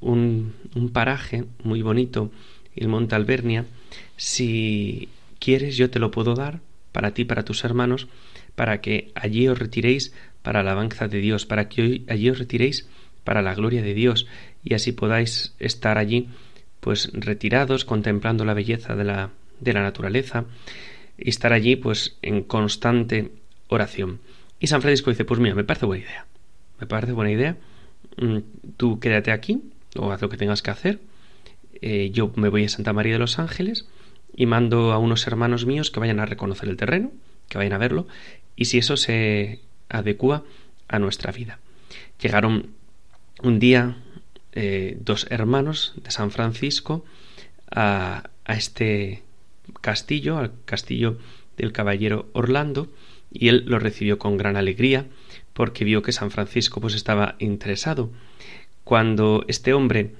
un, 0.00 0.54
un 0.74 0.90
paraje 0.90 1.44
muy 1.62 1.82
bonito, 1.82 2.30
el 2.74 2.88
Monte 2.88 3.14
Albernia, 3.14 3.64
si 4.16 5.08
quieres 5.38 5.76
yo 5.76 5.90
te 5.90 5.98
lo 5.98 6.10
puedo 6.10 6.34
dar 6.34 6.60
para 6.92 7.12
ti, 7.12 7.24
para 7.24 7.44
tus 7.44 7.64
hermanos, 7.64 8.08
para 8.54 8.80
que 8.80 9.12
allí 9.14 9.48
os 9.48 9.58
retiréis 9.58 10.12
para 10.42 10.62
la 10.62 10.72
alabanza 10.72 11.08
de 11.08 11.18
Dios, 11.18 11.46
para 11.46 11.68
que 11.68 12.02
allí 12.08 12.30
os 12.30 12.38
retiréis 12.38 12.88
para 13.24 13.42
la 13.42 13.54
gloria 13.54 13.82
de 13.82 13.94
Dios 13.94 14.26
y 14.64 14.74
así 14.74 14.92
podáis 14.92 15.54
estar 15.58 15.98
allí 15.98 16.28
pues 16.86 17.10
retirados 17.12 17.84
contemplando 17.84 18.44
la 18.44 18.54
belleza 18.54 18.94
de 18.94 19.02
la, 19.02 19.30
de 19.58 19.72
la 19.72 19.82
naturaleza 19.82 20.44
y 21.18 21.30
estar 21.30 21.52
allí 21.52 21.74
pues 21.74 22.16
en 22.22 22.44
constante 22.44 23.32
oración. 23.66 24.20
Y 24.60 24.68
San 24.68 24.82
Francisco 24.82 25.10
dice, 25.10 25.24
pues 25.24 25.40
mira, 25.40 25.56
me 25.56 25.64
parece 25.64 25.84
buena 25.84 26.04
idea, 26.04 26.26
me 26.78 26.86
parece 26.86 27.10
buena 27.10 27.32
idea, 27.32 27.56
mm, 28.18 28.38
tú 28.76 29.00
quédate 29.00 29.32
aquí 29.32 29.64
o 29.96 30.12
haz 30.12 30.22
lo 30.22 30.28
que 30.28 30.36
tengas 30.36 30.62
que 30.62 30.70
hacer, 30.70 31.00
eh, 31.82 32.10
yo 32.12 32.32
me 32.36 32.50
voy 32.50 32.66
a 32.66 32.68
Santa 32.68 32.92
María 32.92 33.14
de 33.14 33.18
los 33.18 33.40
Ángeles 33.40 33.88
y 34.36 34.46
mando 34.46 34.92
a 34.92 34.98
unos 34.98 35.26
hermanos 35.26 35.66
míos 35.66 35.90
que 35.90 35.98
vayan 35.98 36.20
a 36.20 36.26
reconocer 36.26 36.68
el 36.68 36.76
terreno, 36.76 37.10
que 37.48 37.58
vayan 37.58 37.72
a 37.72 37.78
verlo, 37.78 38.06
y 38.54 38.66
si 38.66 38.78
eso 38.78 38.96
se 38.96 39.58
adecua 39.88 40.44
a 40.86 41.00
nuestra 41.00 41.32
vida. 41.32 41.58
Llegaron 42.22 42.68
un 43.42 43.58
día 43.58 43.96
eh, 44.58 44.96
dos 44.98 45.26
hermanos 45.28 45.92
de 46.02 46.10
San 46.10 46.30
Francisco 46.30 47.04
a, 47.70 48.30
este 48.48 49.22
castillo, 49.82 50.38
al 50.38 50.52
castillo 50.64 51.18
del 51.58 51.72
caballero 51.72 52.30
Orlando, 52.32 52.90
y 53.30 53.48
él 53.48 53.64
lo 53.66 53.78
recibió 53.78 54.18
con 54.18 54.38
gran 54.38 54.56
alegría 54.56 55.04
porque 55.52 55.84
vio 55.84 56.00
que 56.00 56.12
San 56.12 56.30
Francisco 56.30 56.80
pues 56.80 56.94
estaba 56.94 57.36
interesado. 57.38 58.10
Cuando 58.82 59.44
este 59.46 59.74
hombre 59.74 60.14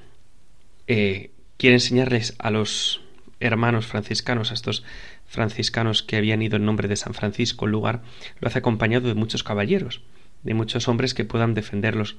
eh, 0.87 1.31
quiere 1.57 1.77
enseñarles 1.77 2.35
a 2.39 2.51
los 2.51 3.01
hermanos 3.41 3.87
franciscanos, 3.87 4.51
a 4.51 4.55
estos 4.55 4.85
franciscanos 5.27 6.03
que 6.03 6.17
habían 6.17 6.43
ido 6.43 6.57
en 6.57 6.67
nombre 6.67 6.89
de 6.89 6.97
San 6.97 7.15
Francisco 7.15 7.65
al 7.65 7.71
lugar, 7.71 8.03
lo 8.41 8.49
hace 8.49 8.59
acompañado 8.59 9.09
de 9.09 9.15
muchos 9.15 9.43
caballeros, 9.43 10.03
de 10.43 10.53
muchos 10.53 10.89
hombres 10.89 11.15
que 11.15 11.25
puedan 11.25 11.55
defenderlos 11.55 12.17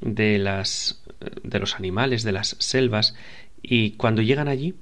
de 0.00 0.38
las 0.38 1.02
de 1.42 1.58
los 1.58 1.74
animales, 1.74 2.22
de 2.22 2.32
las 2.32 2.56
selvas, 2.58 3.14
y 3.62 3.92
cuando 3.92 4.22
llegan 4.22 4.48
allí, 4.48 4.74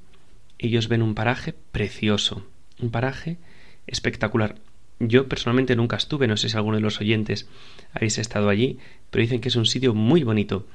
ellos 0.58 0.88
ven 0.88 1.02
un 1.02 1.14
paraje 1.14 1.54
precioso, 1.72 2.46
un 2.80 2.90
paraje 2.90 3.38
espectacular. 3.86 4.56
Yo 5.00 5.28
personalmente 5.28 5.76
nunca 5.76 5.96
estuve, 5.96 6.28
no 6.28 6.36
sé 6.36 6.48
si 6.48 6.56
alguno 6.56 6.76
de 6.76 6.82
los 6.82 7.00
oyentes 7.00 7.48
habéis 7.92 8.18
estado 8.18 8.48
allí, 8.48 8.78
pero 9.10 9.22
dicen 9.22 9.40
que 9.40 9.48
es 9.48 9.56
un 9.56 9.66
sitio 9.66 9.94
muy 9.94 10.22
bonito. 10.22 10.66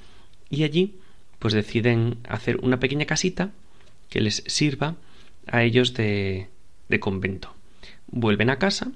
Y 0.49 0.63
allí, 0.63 0.95
pues 1.39 1.53
deciden 1.53 2.17
hacer 2.27 2.57
una 2.57 2.79
pequeña 2.79 3.05
casita 3.05 3.51
que 4.09 4.21
les 4.21 4.43
sirva 4.47 4.95
a 5.47 5.63
ellos 5.63 5.93
de, 5.93 6.47
de 6.89 6.99
convento. 6.99 7.55
Vuelven 8.07 8.49
a 8.49 8.59
casa 8.59 8.91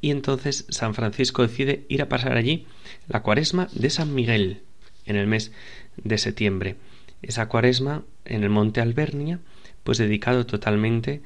y 0.00 0.10
entonces 0.10 0.66
San 0.68 0.94
Francisco 0.94 1.42
decide 1.42 1.84
ir 1.88 2.02
a 2.02 2.08
pasar 2.08 2.36
allí 2.36 2.66
la 3.08 3.22
cuaresma 3.22 3.68
de 3.72 3.90
San 3.90 4.14
Miguel 4.14 4.60
en 5.06 5.16
el 5.16 5.26
mes 5.26 5.52
de 5.96 6.18
septiembre. 6.18 6.76
Esa 7.22 7.48
cuaresma 7.48 8.04
en 8.24 8.42
el 8.42 8.50
monte 8.50 8.80
Albernia, 8.80 9.40
pues 9.84 9.98
dedicado 9.98 10.46
totalmente 10.46 11.22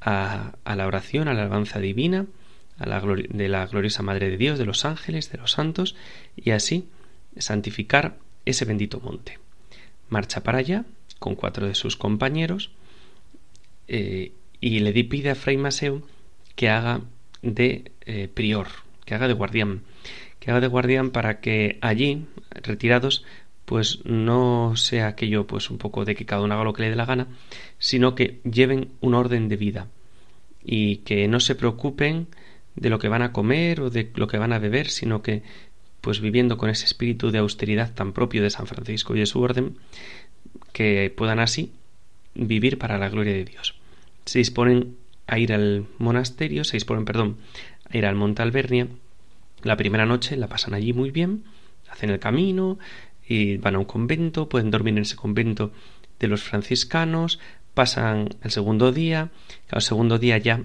a, 0.00 0.52
la 0.64 0.86
oración, 0.86 1.28
a 1.28 1.34
la 1.34 1.42
alabanza 1.42 1.78
divina, 1.80 2.26
a 2.78 2.86
la 2.86 3.00
de 3.00 3.48
la 3.48 3.66
gloriosa 3.66 4.02
Madre 4.02 4.30
de 4.30 4.36
Dios, 4.36 4.58
de 4.58 4.66
los 4.66 4.84
ángeles, 4.84 5.30
de 5.30 5.38
los 5.38 5.52
santos, 5.52 5.96
y 6.36 6.50
así 6.50 6.88
santificar 7.36 8.18
ese 8.44 8.64
bendito 8.64 9.00
monte. 9.00 9.38
Marcha 10.08 10.42
para 10.42 10.58
allá 10.58 10.84
con 11.18 11.34
cuatro 11.36 11.66
de 11.66 11.74
sus 11.74 11.96
compañeros 11.96 12.70
eh, 13.88 14.32
y 14.60 14.80
le 14.80 14.92
pide 15.04 15.30
a 15.30 15.34
Fray 15.34 15.56
Maseo 15.56 16.02
que 16.56 16.68
haga 16.68 17.00
de 17.42 17.92
eh, 18.02 18.28
prior, 18.32 18.68
que 19.04 19.14
haga 19.14 19.28
de 19.28 19.34
guardián, 19.34 19.82
que 20.42 20.50
haga 20.50 20.60
de 20.60 20.66
guardián 20.66 21.10
para 21.10 21.38
que 21.38 21.78
allí, 21.82 22.26
retirados, 22.50 23.24
pues 23.64 24.04
no 24.04 24.74
sea 24.74 25.06
aquello 25.06 25.46
pues 25.46 25.70
un 25.70 25.78
poco 25.78 26.04
de 26.04 26.16
que 26.16 26.26
cada 26.26 26.42
uno 26.42 26.54
haga 26.54 26.64
lo 26.64 26.72
que 26.72 26.82
le 26.82 26.90
dé 26.90 26.96
la 26.96 27.06
gana, 27.06 27.28
sino 27.78 28.16
que 28.16 28.40
lleven 28.42 28.88
un 29.00 29.14
orden 29.14 29.48
de 29.48 29.56
vida 29.56 29.86
y 30.64 30.96
que 30.96 31.28
no 31.28 31.38
se 31.38 31.54
preocupen 31.54 32.26
de 32.74 32.90
lo 32.90 32.98
que 32.98 33.06
van 33.06 33.22
a 33.22 33.32
comer 33.32 33.82
o 33.82 33.90
de 33.90 34.10
lo 34.16 34.26
que 34.26 34.36
van 34.36 34.52
a 34.52 34.58
beber, 34.58 34.88
sino 34.88 35.22
que 35.22 35.44
pues 36.00 36.20
viviendo 36.20 36.58
con 36.58 36.70
ese 36.70 36.86
espíritu 36.86 37.30
de 37.30 37.38
austeridad 37.38 37.94
tan 37.94 38.12
propio 38.12 38.42
de 38.42 38.50
San 38.50 38.66
Francisco 38.66 39.14
y 39.14 39.20
de 39.20 39.26
su 39.26 39.40
orden, 39.40 39.76
que 40.72 41.14
puedan 41.16 41.38
así 41.38 41.70
vivir 42.34 42.78
para 42.78 42.98
la 42.98 43.08
gloria 43.08 43.32
de 43.32 43.44
Dios. 43.44 43.76
Se 44.24 44.40
disponen 44.40 44.96
a 45.28 45.38
ir 45.38 45.52
al 45.52 45.86
monasterio, 45.98 46.64
se 46.64 46.78
disponen, 46.78 47.04
perdón, 47.04 47.36
a 47.88 47.96
ir 47.96 48.06
al 48.06 48.16
Monte 48.16 48.42
Albernia. 48.42 48.88
La 49.62 49.76
primera 49.76 50.06
noche 50.06 50.36
la 50.36 50.48
pasan 50.48 50.74
allí 50.74 50.92
muy 50.92 51.10
bien, 51.10 51.44
hacen 51.88 52.10
el 52.10 52.18
camino, 52.18 52.78
y 53.26 53.56
van 53.56 53.76
a 53.76 53.78
un 53.78 53.84
convento, 53.84 54.48
pueden 54.48 54.70
dormir 54.70 54.94
en 54.96 55.02
ese 55.02 55.16
convento 55.16 55.72
de 56.18 56.28
los 56.28 56.42
franciscanos, 56.42 57.38
pasan 57.74 58.28
el 58.42 58.50
segundo 58.50 58.92
día, 58.92 59.30
el 59.70 59.80
segundo 59.80 60.18
día 60.18 60.38
ya 60.38 60.62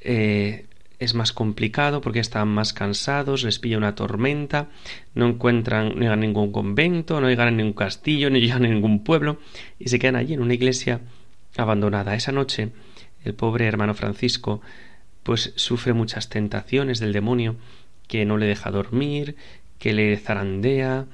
eh, 0.00 0.66
es 0.98 1.14
más 1.14 1.32
complicado 1.32 2.00
porque 2.00 2.20
están 2.20 2.48
más 2.48 2.72
cansados, 2.72 3.42
les 3.42 3.58
pilla 3.58 3.76
una 3.76 3.94
tormenta, 3.94 4.68
no 5.14 5.26
encuentran, 5.26 5.88
no 5.88 6.00
llegan 6.00 6.12
a 6.12 6.16
ningún 6.16 6.52
convento, 6.52 7.20
no 7.20 7.28
llegan 7.28 7.48
a 7.48 7.50
ningún 7.50 7.72
castillo, 7.72 8.30
no 8.30 8.38
llegan 8.38 8.64
a 8.64 8.68
ningún 8.68 9.02
pueblo 9.04 9.38
y 9.78 9.88
se 9.88 9.98
quedan 9.98 10.16
allí 10.16 10.34
en 10.34 10.42
una 10.42 10.54
iglesia 10.54 11.00
abandonada. 11.56 12.14
Esa 12.14 12.32
noche 12.32 12.70
el 13.24 13.34
pobre 13.34 13.66
hermano 13.66 13.94
Francisco 13.94 14.60
pues 15.22 15.52
sufre 15.56 15.92
muchas 15.92 16.28
tentaciones 16.28 16.98
del 16.98 17.12
demonio 17.12 17.56
que 18.12 18.26
no 18.26 18.36
le 18.36 18.44
deja 18.44 18.70
dormir, 18.70 19.36
que 19.78 19.94
le 19.94 20.14
zarandea, 20.18 21.06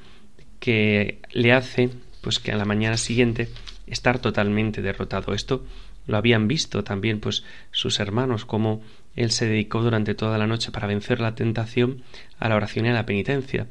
que 0.58 1.20
le 1.30 1.52
hace 1.52 1.90
pues 2.22 2.40
que 2.40 2.50
a 2.50 2.56
la 2.56 2.64
mañana 2.64 2.96
siguiente 2.96 3.48
estar 3.87 4.18
totalmente 4.18 4.82
derrotado. 4.82 5.32
Esto 5.32 5.64
lo 6.08 6.16
habían 6.16 6.48
visto 6.48 6.82
también 6.82 7.20
pues 7.20 7.44
sus 7.70 8.00
hermanos 8.00 8.44
como 8.44 8.82
él 9.14 9.30
se 9.30 9.46
dedicó 9.46 9.80
durante 9.80 10.16
toda 10.16 10.38
la 10.38 10.48
noche 10.48 10.72
para 10.72 10.88
vencer 10.88 11.20
la 11.20 11.37
tentación 11.37 12.02
a 12.40 12.48
la 12.48 12.56
oración 12.56 12.87
y 12.87 12.88
a 12.88 12.94
la 12.94 13.06
penitencia. 13.06 13.68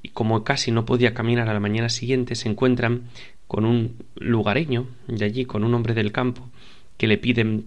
Y 0.00 0.10
como 0.10 0.44
casi 0.44 0.70
no 0.70 0.86
podía 0.86 1.12
caminar 1.12 1.48
a 1.48 1.54
la 1.54 1.58
mañana 1.58 1.88
siguiente, 1.88 2.36
se 2.36 2.48
encuentran 2.48 3.08
con 3.48 3.64
un 3.64 3.96
lugareño 4.14 4.86
de 5.08 5.24
allí, 5.24 5.44
con 5.44 5.64
un 5.64 5.74
hombre 5.74 5.94
del 5.94 6.12
campo, 6.12 6.48
que 6.96 7.08
le 7.08 7.18
piden 7.18 7.66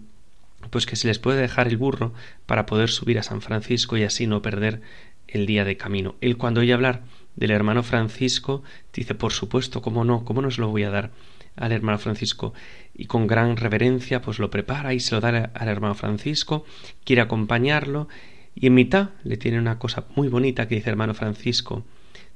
pues 0.70 0.86
que 0.86 0.96
se 0.96 1.08
les 1.08 1.20
puede 1.20 1.42
dejar 1.42 1.68
el 1.68 1.78
burro 1.78 2.14
para 2.46 2.66
poder 2.66 2.90
subir 2.90 3.20
a 3.20 3.24
San 3.24 3.42
Francisco 3.42 3.98
y 3.98 4.04
así 4.04 4.28
no 4.28 4.42
perder 4.42 4.82
el 5.28 5.46
día 5.46 5.66
de 5.66 5.78
camino. 5.78 6.16
Él 6.22 6.38
cuando 6.38 6.62
oye 6.62 6.74
hablar 6.74 7.04
del 7.36 7.52
hermano 7.52 7.84
Francisco, 7.84 8.64
dice, 8.94 9.16
por 9.16 9.34
supuesto, 9.34 9.82
cómo 9.82 10.04
no, 10.04 10.26
cómo 10.26 10.42
no 10.42 10.52
se 10.52 10.62
lo 10.62 10.70
voy 10.70 10.84
a 10.84 10.90
dar 10.90 11.12
al 11.56 11.72
hermano 11.72 12.00
Francisco. 12.00 12.54
Y 12.94 13.06
con 13.06 13.28
gran 13.28 13.58
reverencia, 13.58 14.22
pues 14.22 14.40
lo 14.40 14.50
prepara 14.50 14.94
y 14.94 15.00
se 15.00 15.16
lo 15.16 15.22
da 15.22 15.52
al 15.54 15.68
hermano 15.68 15.96
Francisco, 15.96 16.66
quiere 17.04 17.22
acompañarlo, 17.22 18.08
y 18.56 18.68
en 18.68 18.76
mitad 18.76 19.10
le 19.24 19.38
tiene 19.38 19.60
una 19.60 19.80
cosa 19.80 20.06
muy 20.16 20.28
bonita 20.28 20.68
que 20.68 20.76
dice 20.76 20.90
hermano 20.90 21.14
Francisco, 21.14 21.84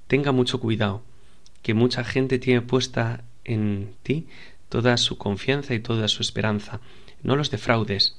tenga 0.08 0.32
mucho 0.32 0.60
cuidado, 0.60 1.04
que 1.62 1.74
mucha 1.74 2.04
gente 2.04 2.40
tiene 2.40 2.62
puesta 2.62 3.24
en 3.44 3.94
ti 4.04 4.28
toda 4.70 4.98
su 4.98 5.18
confianza 5.18 5.74
y 5.74 5.80
toda 5.80 6.08
su 6.08 6.22
esperanza. 6.22 6.80
No 7.28 7.36
los 7.36 7.52
defraudes. 7.52 8.16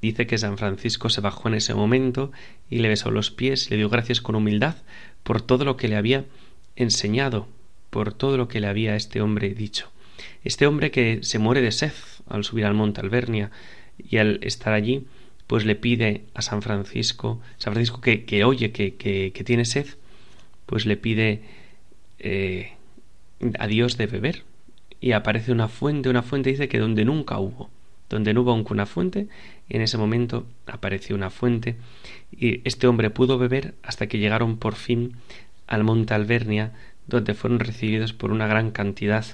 Dice 0.00 0.26
que 0.26 0.36
San 0.36 0.58
Francisco 0.58 1.08
se 1.10 1.20
bajó 1.20 1.46
en 1.46 1.54
ese 1.54 1.74
momento 1.74 2.32
y 2.68 2.80
le 2.80 2.88
besó 2.88 3.12
los 3.12 3.30
pies 3.30 3.68
y 3.68 3.70
le 3.70 3.76
dio 3.76 3.88
gracias 3.88 4.20
con 4.20 4.34
humildad 4.34 4.74
por 5.22 5.40
todo 5.40 5.64
lo 5.64 5.76
que 5.76 5.86
le 5.86 5.94
había 5.94 6.24
enseñado, 6.74 7.46
por 7.90 8.12
todo 8.12 8.36
lo 8.36 8.48
que 8.48 8.58
le 8.58 8.66
había 8.66 8.96
este 8.96 9.20
hombre 9.20 9.54
dicho. 9.54 9.92
Este 10.42 10.66
hombre 10.66 10.90
que 10.90 11.20
se 11.22 11.38
muere 11.38 11.60
de 11.60 11.70
sed 11.70 11.92
al 12.28 12.42
subir 12.42 12.64
al 12.64 12.74
monte 12.74 13.00
Albernia 13.00 13.52
y 13.96 14.16
al 14.16 14.40
estar 14.42 14.72
allí, 14.72 15.06
pues 15.46 15.64
le 15.64 15.76
pide 15.76 16.24
a 16.34 16.42
San 16.42 16.62
Francisco, 16.62 17.40
San 17.58 17.74
Francisco 17.74 18.00
que, 18.00 18.24
que 18.24 18.42
oye 18.42 18.72
que, 18.72 18.96
que, 18.96 19.44
tiene 19.44 19.64
sed, 19.64 19.86
pues 20.66 20.84
le 20.84 20.96
pide 20.96 21.42
eh, 22.18 22.72
a 23.56 23.68
Dios 23.68 23.96
de 23.98 24.08
beber. 24.08 24.42
Y 25.00 25.12
aparece 25.12 25.52
una 25.52 25.68
fuente, 25.68 26.08
una 26.08 26.24
fuente 26.24 26.50
dice 26.50 26.68
que 26.68 26.80
donde 26.80 27.04
nunca 27.04 27.38
hubo, 27.38 27.70
donde 28.12 28.34
no 28.34 28.42
hubo 28.42 28.52
aunque 28.52 28.74
una 28.74 28.84
fuente, 28.84 29.28
en 29.70 29.80
ese 29.80 29.96
momento 29.96 30.46
apareció 30.66 31.16
una 31.16 31.30
fuente 31.30 31.76
y 32.30 32.60
este 32.68 32.86
hombre 32.86 33.08
pudo 33.08 33.38
beber 33.38 33.74
hasta 33.82 34.06
que 34.06 34.18
llegaron 34.18 34.58
por 34.58 34.74
fin 34.74 35.14
al 35.66 35.82
monte 35.82 36.12
Albernia, 36.12 36.72
donde 37.06 37.32
fueron 37.32 37.58
recibidos 37.58 38.12
por 38.12 38.30
una 38.30 38.46
gran 38.46 38.70
cantidad 38.70 39.24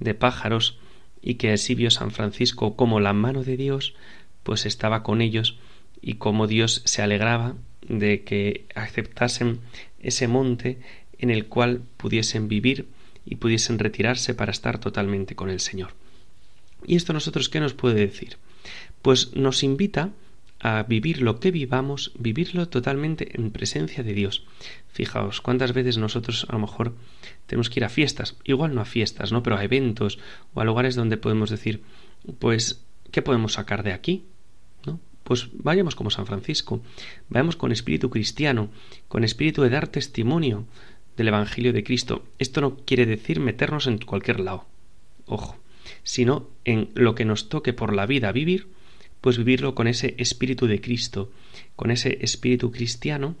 de 0.00 0.14
pájaros 0.14 0.78
y 1.22 1.34
que 1.34 1.52
así 1.52 1.76
vio 1.76 1.92
San 1.92 2.10
Francisco 2.10 2.74
como 2.74 2.98
la 2.98 3.12
mano 3.12 3.44
de 3.44 3.56
Dios 3.56 3.94
pues 4.42 4.66
estaba 4.66 5.04
con 5.04 5.22
ellos 5.22 5.56
y 6.02 6.14
como 6.14 6.48
Dios 6.48 6.82
se 6.84 7.02
alegraba 7.02 7.54
de 7.88 8.24
que 8.24 8.66
aceptasen 8.74 9.60
ese 10.00 10.26
monte 10.26 10.78
en 11.18 11.30
el 11.30 11.46
cual 11.46 11.82
pudiesen 11.96 12.48
vivir 12.48 12.88
y 13.24 13.36
pudiesen 13.36 13.78
retirarse 13.78 14.34
para 14.34 14.50
estar 14.50 14.78
totalmente 14.78 15.36
con 15.36 15.50
el 15.50 15.60
Señor. 15.60 15.92
¿Y 16.86 16.96
esto 16.96 17.12
nosotros 17.12 17.48
qué 17.48 17.60
nos 17.60 17.74
puede 17.74 18.00
decir? 18.00 18.36
Pues 19.02 19.34
nos 19.34 19.62
invita 19.62 20.10
a 20.60 20.82
vivir 20.84 21.20
lo 21.20 21.40
que 21.40 21.50
vivamos, 21.50 22.12
vivirlo 22.18 22.68
totalmente 22.68 23.36
en 23.38 23.50
presencia 23.50 24.02
de 24.02 24.14
Dios. 24.14 24.44
Fijaos, 24.88 25.42
cuántas 25.42 25.74
veces 25.74 25.98
nosotros 25.98 26.46
a 26.48 26.52
lo 26.52 26.58
mejor 26.58 26.94
tenemos 27.46 27.68
que 27.68 27.80
ir 27.80 27.84
a 27.84 27.90
fiestas, 27.90 28.36
igual 28.44 28.74
no 28.74 28.80
a 28.80 28.86
fiestas, 28.86 29.30
¿no? 29.30 29.42
Pero 29.42 29.58
a 29.58 29.64
eventos 29.64 30.18
o 30.54 30.60
a 30.60 30.64
lugares 30.64 30.94
donde 30.94 31.18
podemos 31.18 31.50
decir, 31.50 31.82
pues, 32.38 32.82
¿qué 33.10 33.20
podemos 33.20 33.52
sacar 33.54 33.82
de 33.82 33.92
aquí? 33.92 34.24
¿No? 34.86 35.00
Pues 35.22 35.48
vayamos 35.52 35.96
como 35.96 36.10
San 36.10 36.24
Francisco, 36.24 36.80
vayamos 37.28 37.56
con 37.56 37.70
espíritu 37.70 38.08
cristiano, 38.08 38.70
con 39.08 39.22
espíritu 39.22 39.60
de 39.60 39.70
dar 39.70 39.88
testimonio 39.88 40.64
del 41.16 41.28
Evangelio 41.28 41.74
de 41.74 41.84
Cristo. 41.84 42.24
Esto 42.38 42.62
no 42.62 42.76
quiere 42.76 43.04
decir 43.04 43.38
meternos 43.38 43.86
en 43.86 43.98
cualquier 43.98 44.40
lado. 44.40 44.64
Ojo, 45.26 45.58
sino 46.02 46.48
en 46.64 46.90
lo 46.94 47.14
que 47.14 47.24
nos 47.24 47.48
toque 47.48 47.72
por 47.72 47.94
la 47.94 48.06
vida 48.06 48.32
vivir, 48.32 48.68
pues 49.20 49.38
vivirlo 49.38 49.74
con 49.74 49.86
ese 49.86 50.14
espíritu 50.18 50.66
de 50.66 50.80
Cristo, 50.80 51.30
con 51.76 51.90
ese 51.90 52.18
espíritu 52.20 52.70
cristiano, 52.70 53.36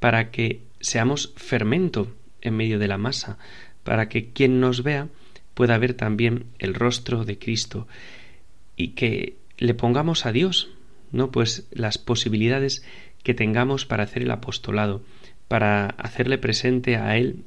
para 0.00 0.30
que 0.30 0.60
seamos 0.80 1.32
fermento 1.36 2.14
en 2.40 2.56
medio 2.56 2.78
de 2.78 2.88
la 2.88 2.98
masa, 2.98 3.38
para 3.84 4.08
que 4.08 4.30
quien 4.30 4.60
nos 4.60 4.82
vea 4.82 5.08
pueda 5.54 5.76
ver 5.78 5.94
también 5.94 6.44
el 6.58 6.74
rostro 6.74 7.24
de 7.24 7.38
Cristo 7.38 7.88
y 8.76 8.88
que 8.88 9.36
le 9.58 9.74
pongamos 9.74 10.24
a 10.24 10.32
Dios, 10.32 10.70
¿no? 11.10 11.32
Pues 11.32 11.66
las 11.72 11.98
posibilidades 11.98 12.84
que 13.22 13.34
tengamos 13.34 13.84
para 13.84 14.04
hacer 14.04 14.22
el 14.22 14.30
apostolado, 14.30 15.02
para 15.48 15.86
hacerle 15.86 16.38
presente 16.38 16.96
a 16.96 17.16
Él 17.16 17.44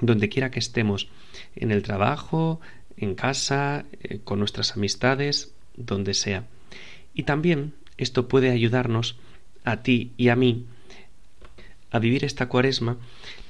donde 0.00 0.28
quiera 0.28 0.50
que 0.50 0.58
estemos, 0.58 1.08
en 1.56 1.70
el 1.70 1.82
trabajo, 1.82 2.60
en 3.00 3.14
casa, 3.14 3.86
eh, 4.02 4.20
con 4.22 4.38
nuestras 4.38 4.76
amistades, 4.76 5.52
donde 5.76 6.14
sea. 6.14 6.46
Y 7.14 7.24
también 7.24 7.72
esto 7.96 8.28
puede 8.28 8.50
ayudarnos 8.50 9.16
a 9.64 9.82
ti 9.82 10.12
y 10.16 10.28
a 10.28 10.36
mí 10.36 10.66
a 11.90 11.98
vivir 11.98 12.24
esta 12.24 12.48
cuaresma 12.48 12.98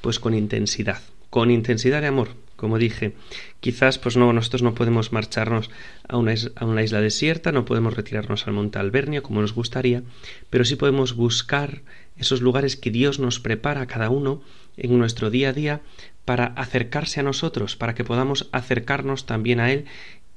pues 0.01 0.19
con 0.19 0.35
intensidad, 0.35 1.03
con 1.29 1.51
intensidad 1.51 2.01
de 2.01 2.07
amor, 2.07 2.31
como 2.57 2.79
dije, 2.79 3.15
quizás 3.61 3.99
pues 3.99 4.17
no, 4.17 4.33
nosotros 4.33 4.63
no 4.63 4.75
podemos 4.75 5.13
marcharnos 5.13 5.71
a 6.09 6.17
una, 6.17 6.35
a 6.57 6.65
una 6.67 6.83
isla 6.83 7.01
desierta, 7.01 7.53
no 7.53 7.65
podemos 7.65 7.95
retirarnos 7.95 8.47
al 8.47 8.53
monte 8.53 8.79
Albernia 8.79 9.23
como 9.23 9.41
nos 9.41 9.55
gustaría, 9.55 10.03
pero 10.49 10.65
sí 10.65 10.77
podemos 10.77 11.15
buscar 11.15 11.83
esos 12.17 12.41
lugares 12.41 12.77
que 12.77 12.91
Dios 12.91 13.19
nos 13.19 13.41
prepara 13.41 13.83
a 13.83 13.87
cada 13.87 14.11
uno 14.11 14.43
en 14.77 14.99
nuestro 14.99 15.31
día 15.31 15.51
a 15.51 15.53
día 15.53 15.81
para 16.31 16.53
acercarse 16.55 17.19
a 17.19 17.25
nosotros, 17.25 17.75
para 17.75 17.97
que 17.97 18.05
podamos 18.05 18.49
acercarnos 18.53 19.27
también 19.27 19.59
a 19.59 19.73
Él 19.73 19.87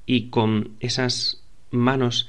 y 0.08 0.32
con 0.32 0.72
esas 0.80 1.44
manos 1.70 2.28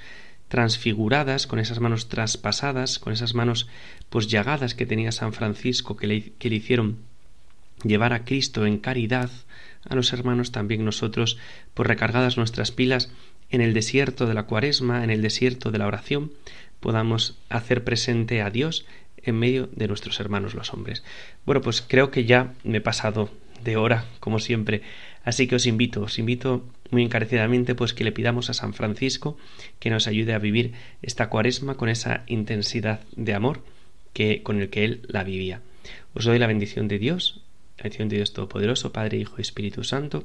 transfiguradas, 0.48 1.46
con 1.46 1.58
esas 1.58 1.80
manos 1.80 2.10
traspasadas, 2.10 2.98
con 2.98 3.14
esas 3.14 3.32
manos 3.32 3.66
pues 4.10 4.28
llagadas 4.28 4.74
que 4.74 4.84
tenía 4.84 5.12
San 5.12 5.32
Francisco 5.32 5.96
que 5.96 6.06
le, 6.06 6.32
que 6.34 6.50
le 6.50 6.56
hicieron 6.56 6.98
llevar 7.82 8.12
a 8.12 8.26
Cristo 8.26 8.66
en 8.66 8.76
caridad, 8.76 9.30
a 9.88 9.94
los 9.94 10.12
hermanos 10.12 10.52
también 10.52 10.84
nosotros, 10.84 11.38
por 11.72 11.88
recargadas 11.88 12.36
nuestras 12.36 12.70
pilas 12.70 13.10
en 13.48 13.62
el 13.62 13.72
desierto 13.72 14.26
de 14.26 14.34
la 14.34 14.42
cuaresma, 14.42 15.04
en 15.04 15.08
el 15.08 15.22
desierto 15.22 15.70
de 15.70 15.78
la 15.78 15.86
oración, 15.86 16.32
podamos 16.80 17.38
hacer 17.48 17.82
presente 17.82 18.42
a 18.42 18.50
Dios 18.50 18.84
en 19.22 19.38
medio 19.38 19.70
de 19.72 19.88
nuestros 19.88 20.20
hermanos 20.20 20.52
los 20.52 20.74
hombres. 20.74 21.02
Bueno, 21.46 21.62
pues 21.62 21.80
creo 21.80 22.10
que 22.10 22.26
ya 22.26 22.52
me 22.62 22.76
he 22.76 22.82
pasado 22.82 23.30
de 23.64 23.76
hora, 23.76 24.04
como 24.20 24.38
siempre, 24.38 24.82
así 25.24 25.46
que 25.48 25.56
os 25.56 25.66
invito, 25.66 26.02
os 26.02 26.18
invito 26.18 26.64
muy 26.90 27.02
encarecidamente 27.02 27.74
pues 27.74 27.94
que 27.94 28.04
le 28.04 28.12
pidamos 28.12 28.50
a 28.50 28.54
San 28.54 28.74
Francisco 28.74 29.36
que 29.80 29.90
nos 29.90 30.06
ayude 30.06 30.34
a 30.34 30.38
vivir 30.38 30.74
esta 31.02 31.28
cuaresma 31.28 31.76
con 31.76 31.88
esa 31.88 32.24
intensidad 32.26 33.00
de 33.16 33.34
amor 33.34 33.62
que 34.12 34.42
con 34.42 34.60
el 34.60 34.70
que 34.70 34.84
él 34.84 35.02
la 35.08 35.24
vivía. 35.24 35.60
Os 36.14 36.24
doy 36.24 36.38
la 36.38 36.46
bendición 36.46 36.88
de 36.88 36.98
Dios, 36.98 37.42
bendición 37.76 38.08
de 38.08 38.16
Dios 38.16 38.32
Todopoderoso, 38.32 38.92
Padre, 38.92 39.18
Hijo 39.18 39.34
y 39.38 39.42
Espíritu 39.42 39.82
Santo, 39.82 40.24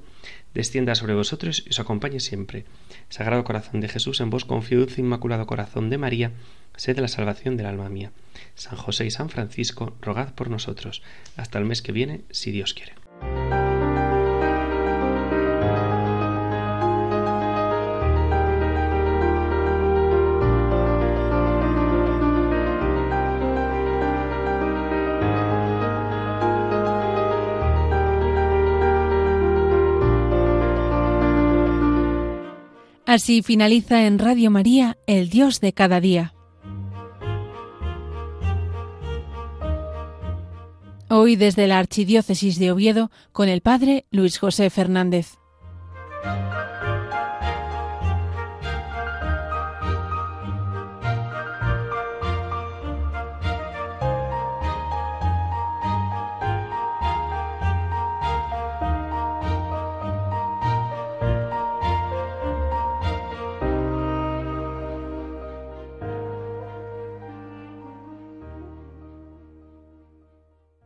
descienda 0.54 0.96
sobre 0.96 1.16
vosotros 1.16 1.64
y 1.66 1.70
os 1.70 1.80
acompañe 1.80 2.20
siempre. 2.20 2.66
Sagrado 3.10 3.44
Corazón 3.44 3.82
de 3.82 3.90
Jesús, 3.90 4.22
en 4.22 4.30
vos 4.30 4.46
confío, 4.46 4.80
dulce 4.80 5.02
Inmaculado 5.02 5.48
Corazón 5.48 5.90
de 5.90 5.98
María, 5.98 6.32
sed 6.76 7.00
la 7.00 7.08
salvación 7.08 7.58
del 7.58 7.66
alma 7.66 7.90
mía. 7.90 8.12
San 8.56 8.78
José 8.78 9.06
y 9.06 9.12
San 9.12 9.30
Francisco, 9.30 9.98
rogad 10.02 10.34
por 10.34 10.50
nosotros. 10.50 11.02
Hasta 11.36 11.60
el 11.60 11.66
mes 11.66 11.82
que 11.82 11.92
viene, 11.92 12.22
si 12.30 12.52
Dios 12.52 12.74
quiere. 12.74 12.94
Así 33.10 33.42
finaliza 33.42 34.06
en 34.06 34.20
Radio 34.20 34.52
María, 34.52 35.00
El 35.08 35.32
Dios 35.32 35.62
de 35.62 35.74
cada 35.74 36.00
día. 36.00 36.39
Hoy 41.12 41.36
desde 41.36 41.66
la 41.66 41.80
Archidiócesis 41.80 42.60
de 42.60 42.72
Oviedo 42.72 43.10
con 43.32 43.50
el 43.50 43.62
Padre 43.62 44.06
Luis 44.12 44.38
José 44.38 44.70
Fernández. 44.70 45.39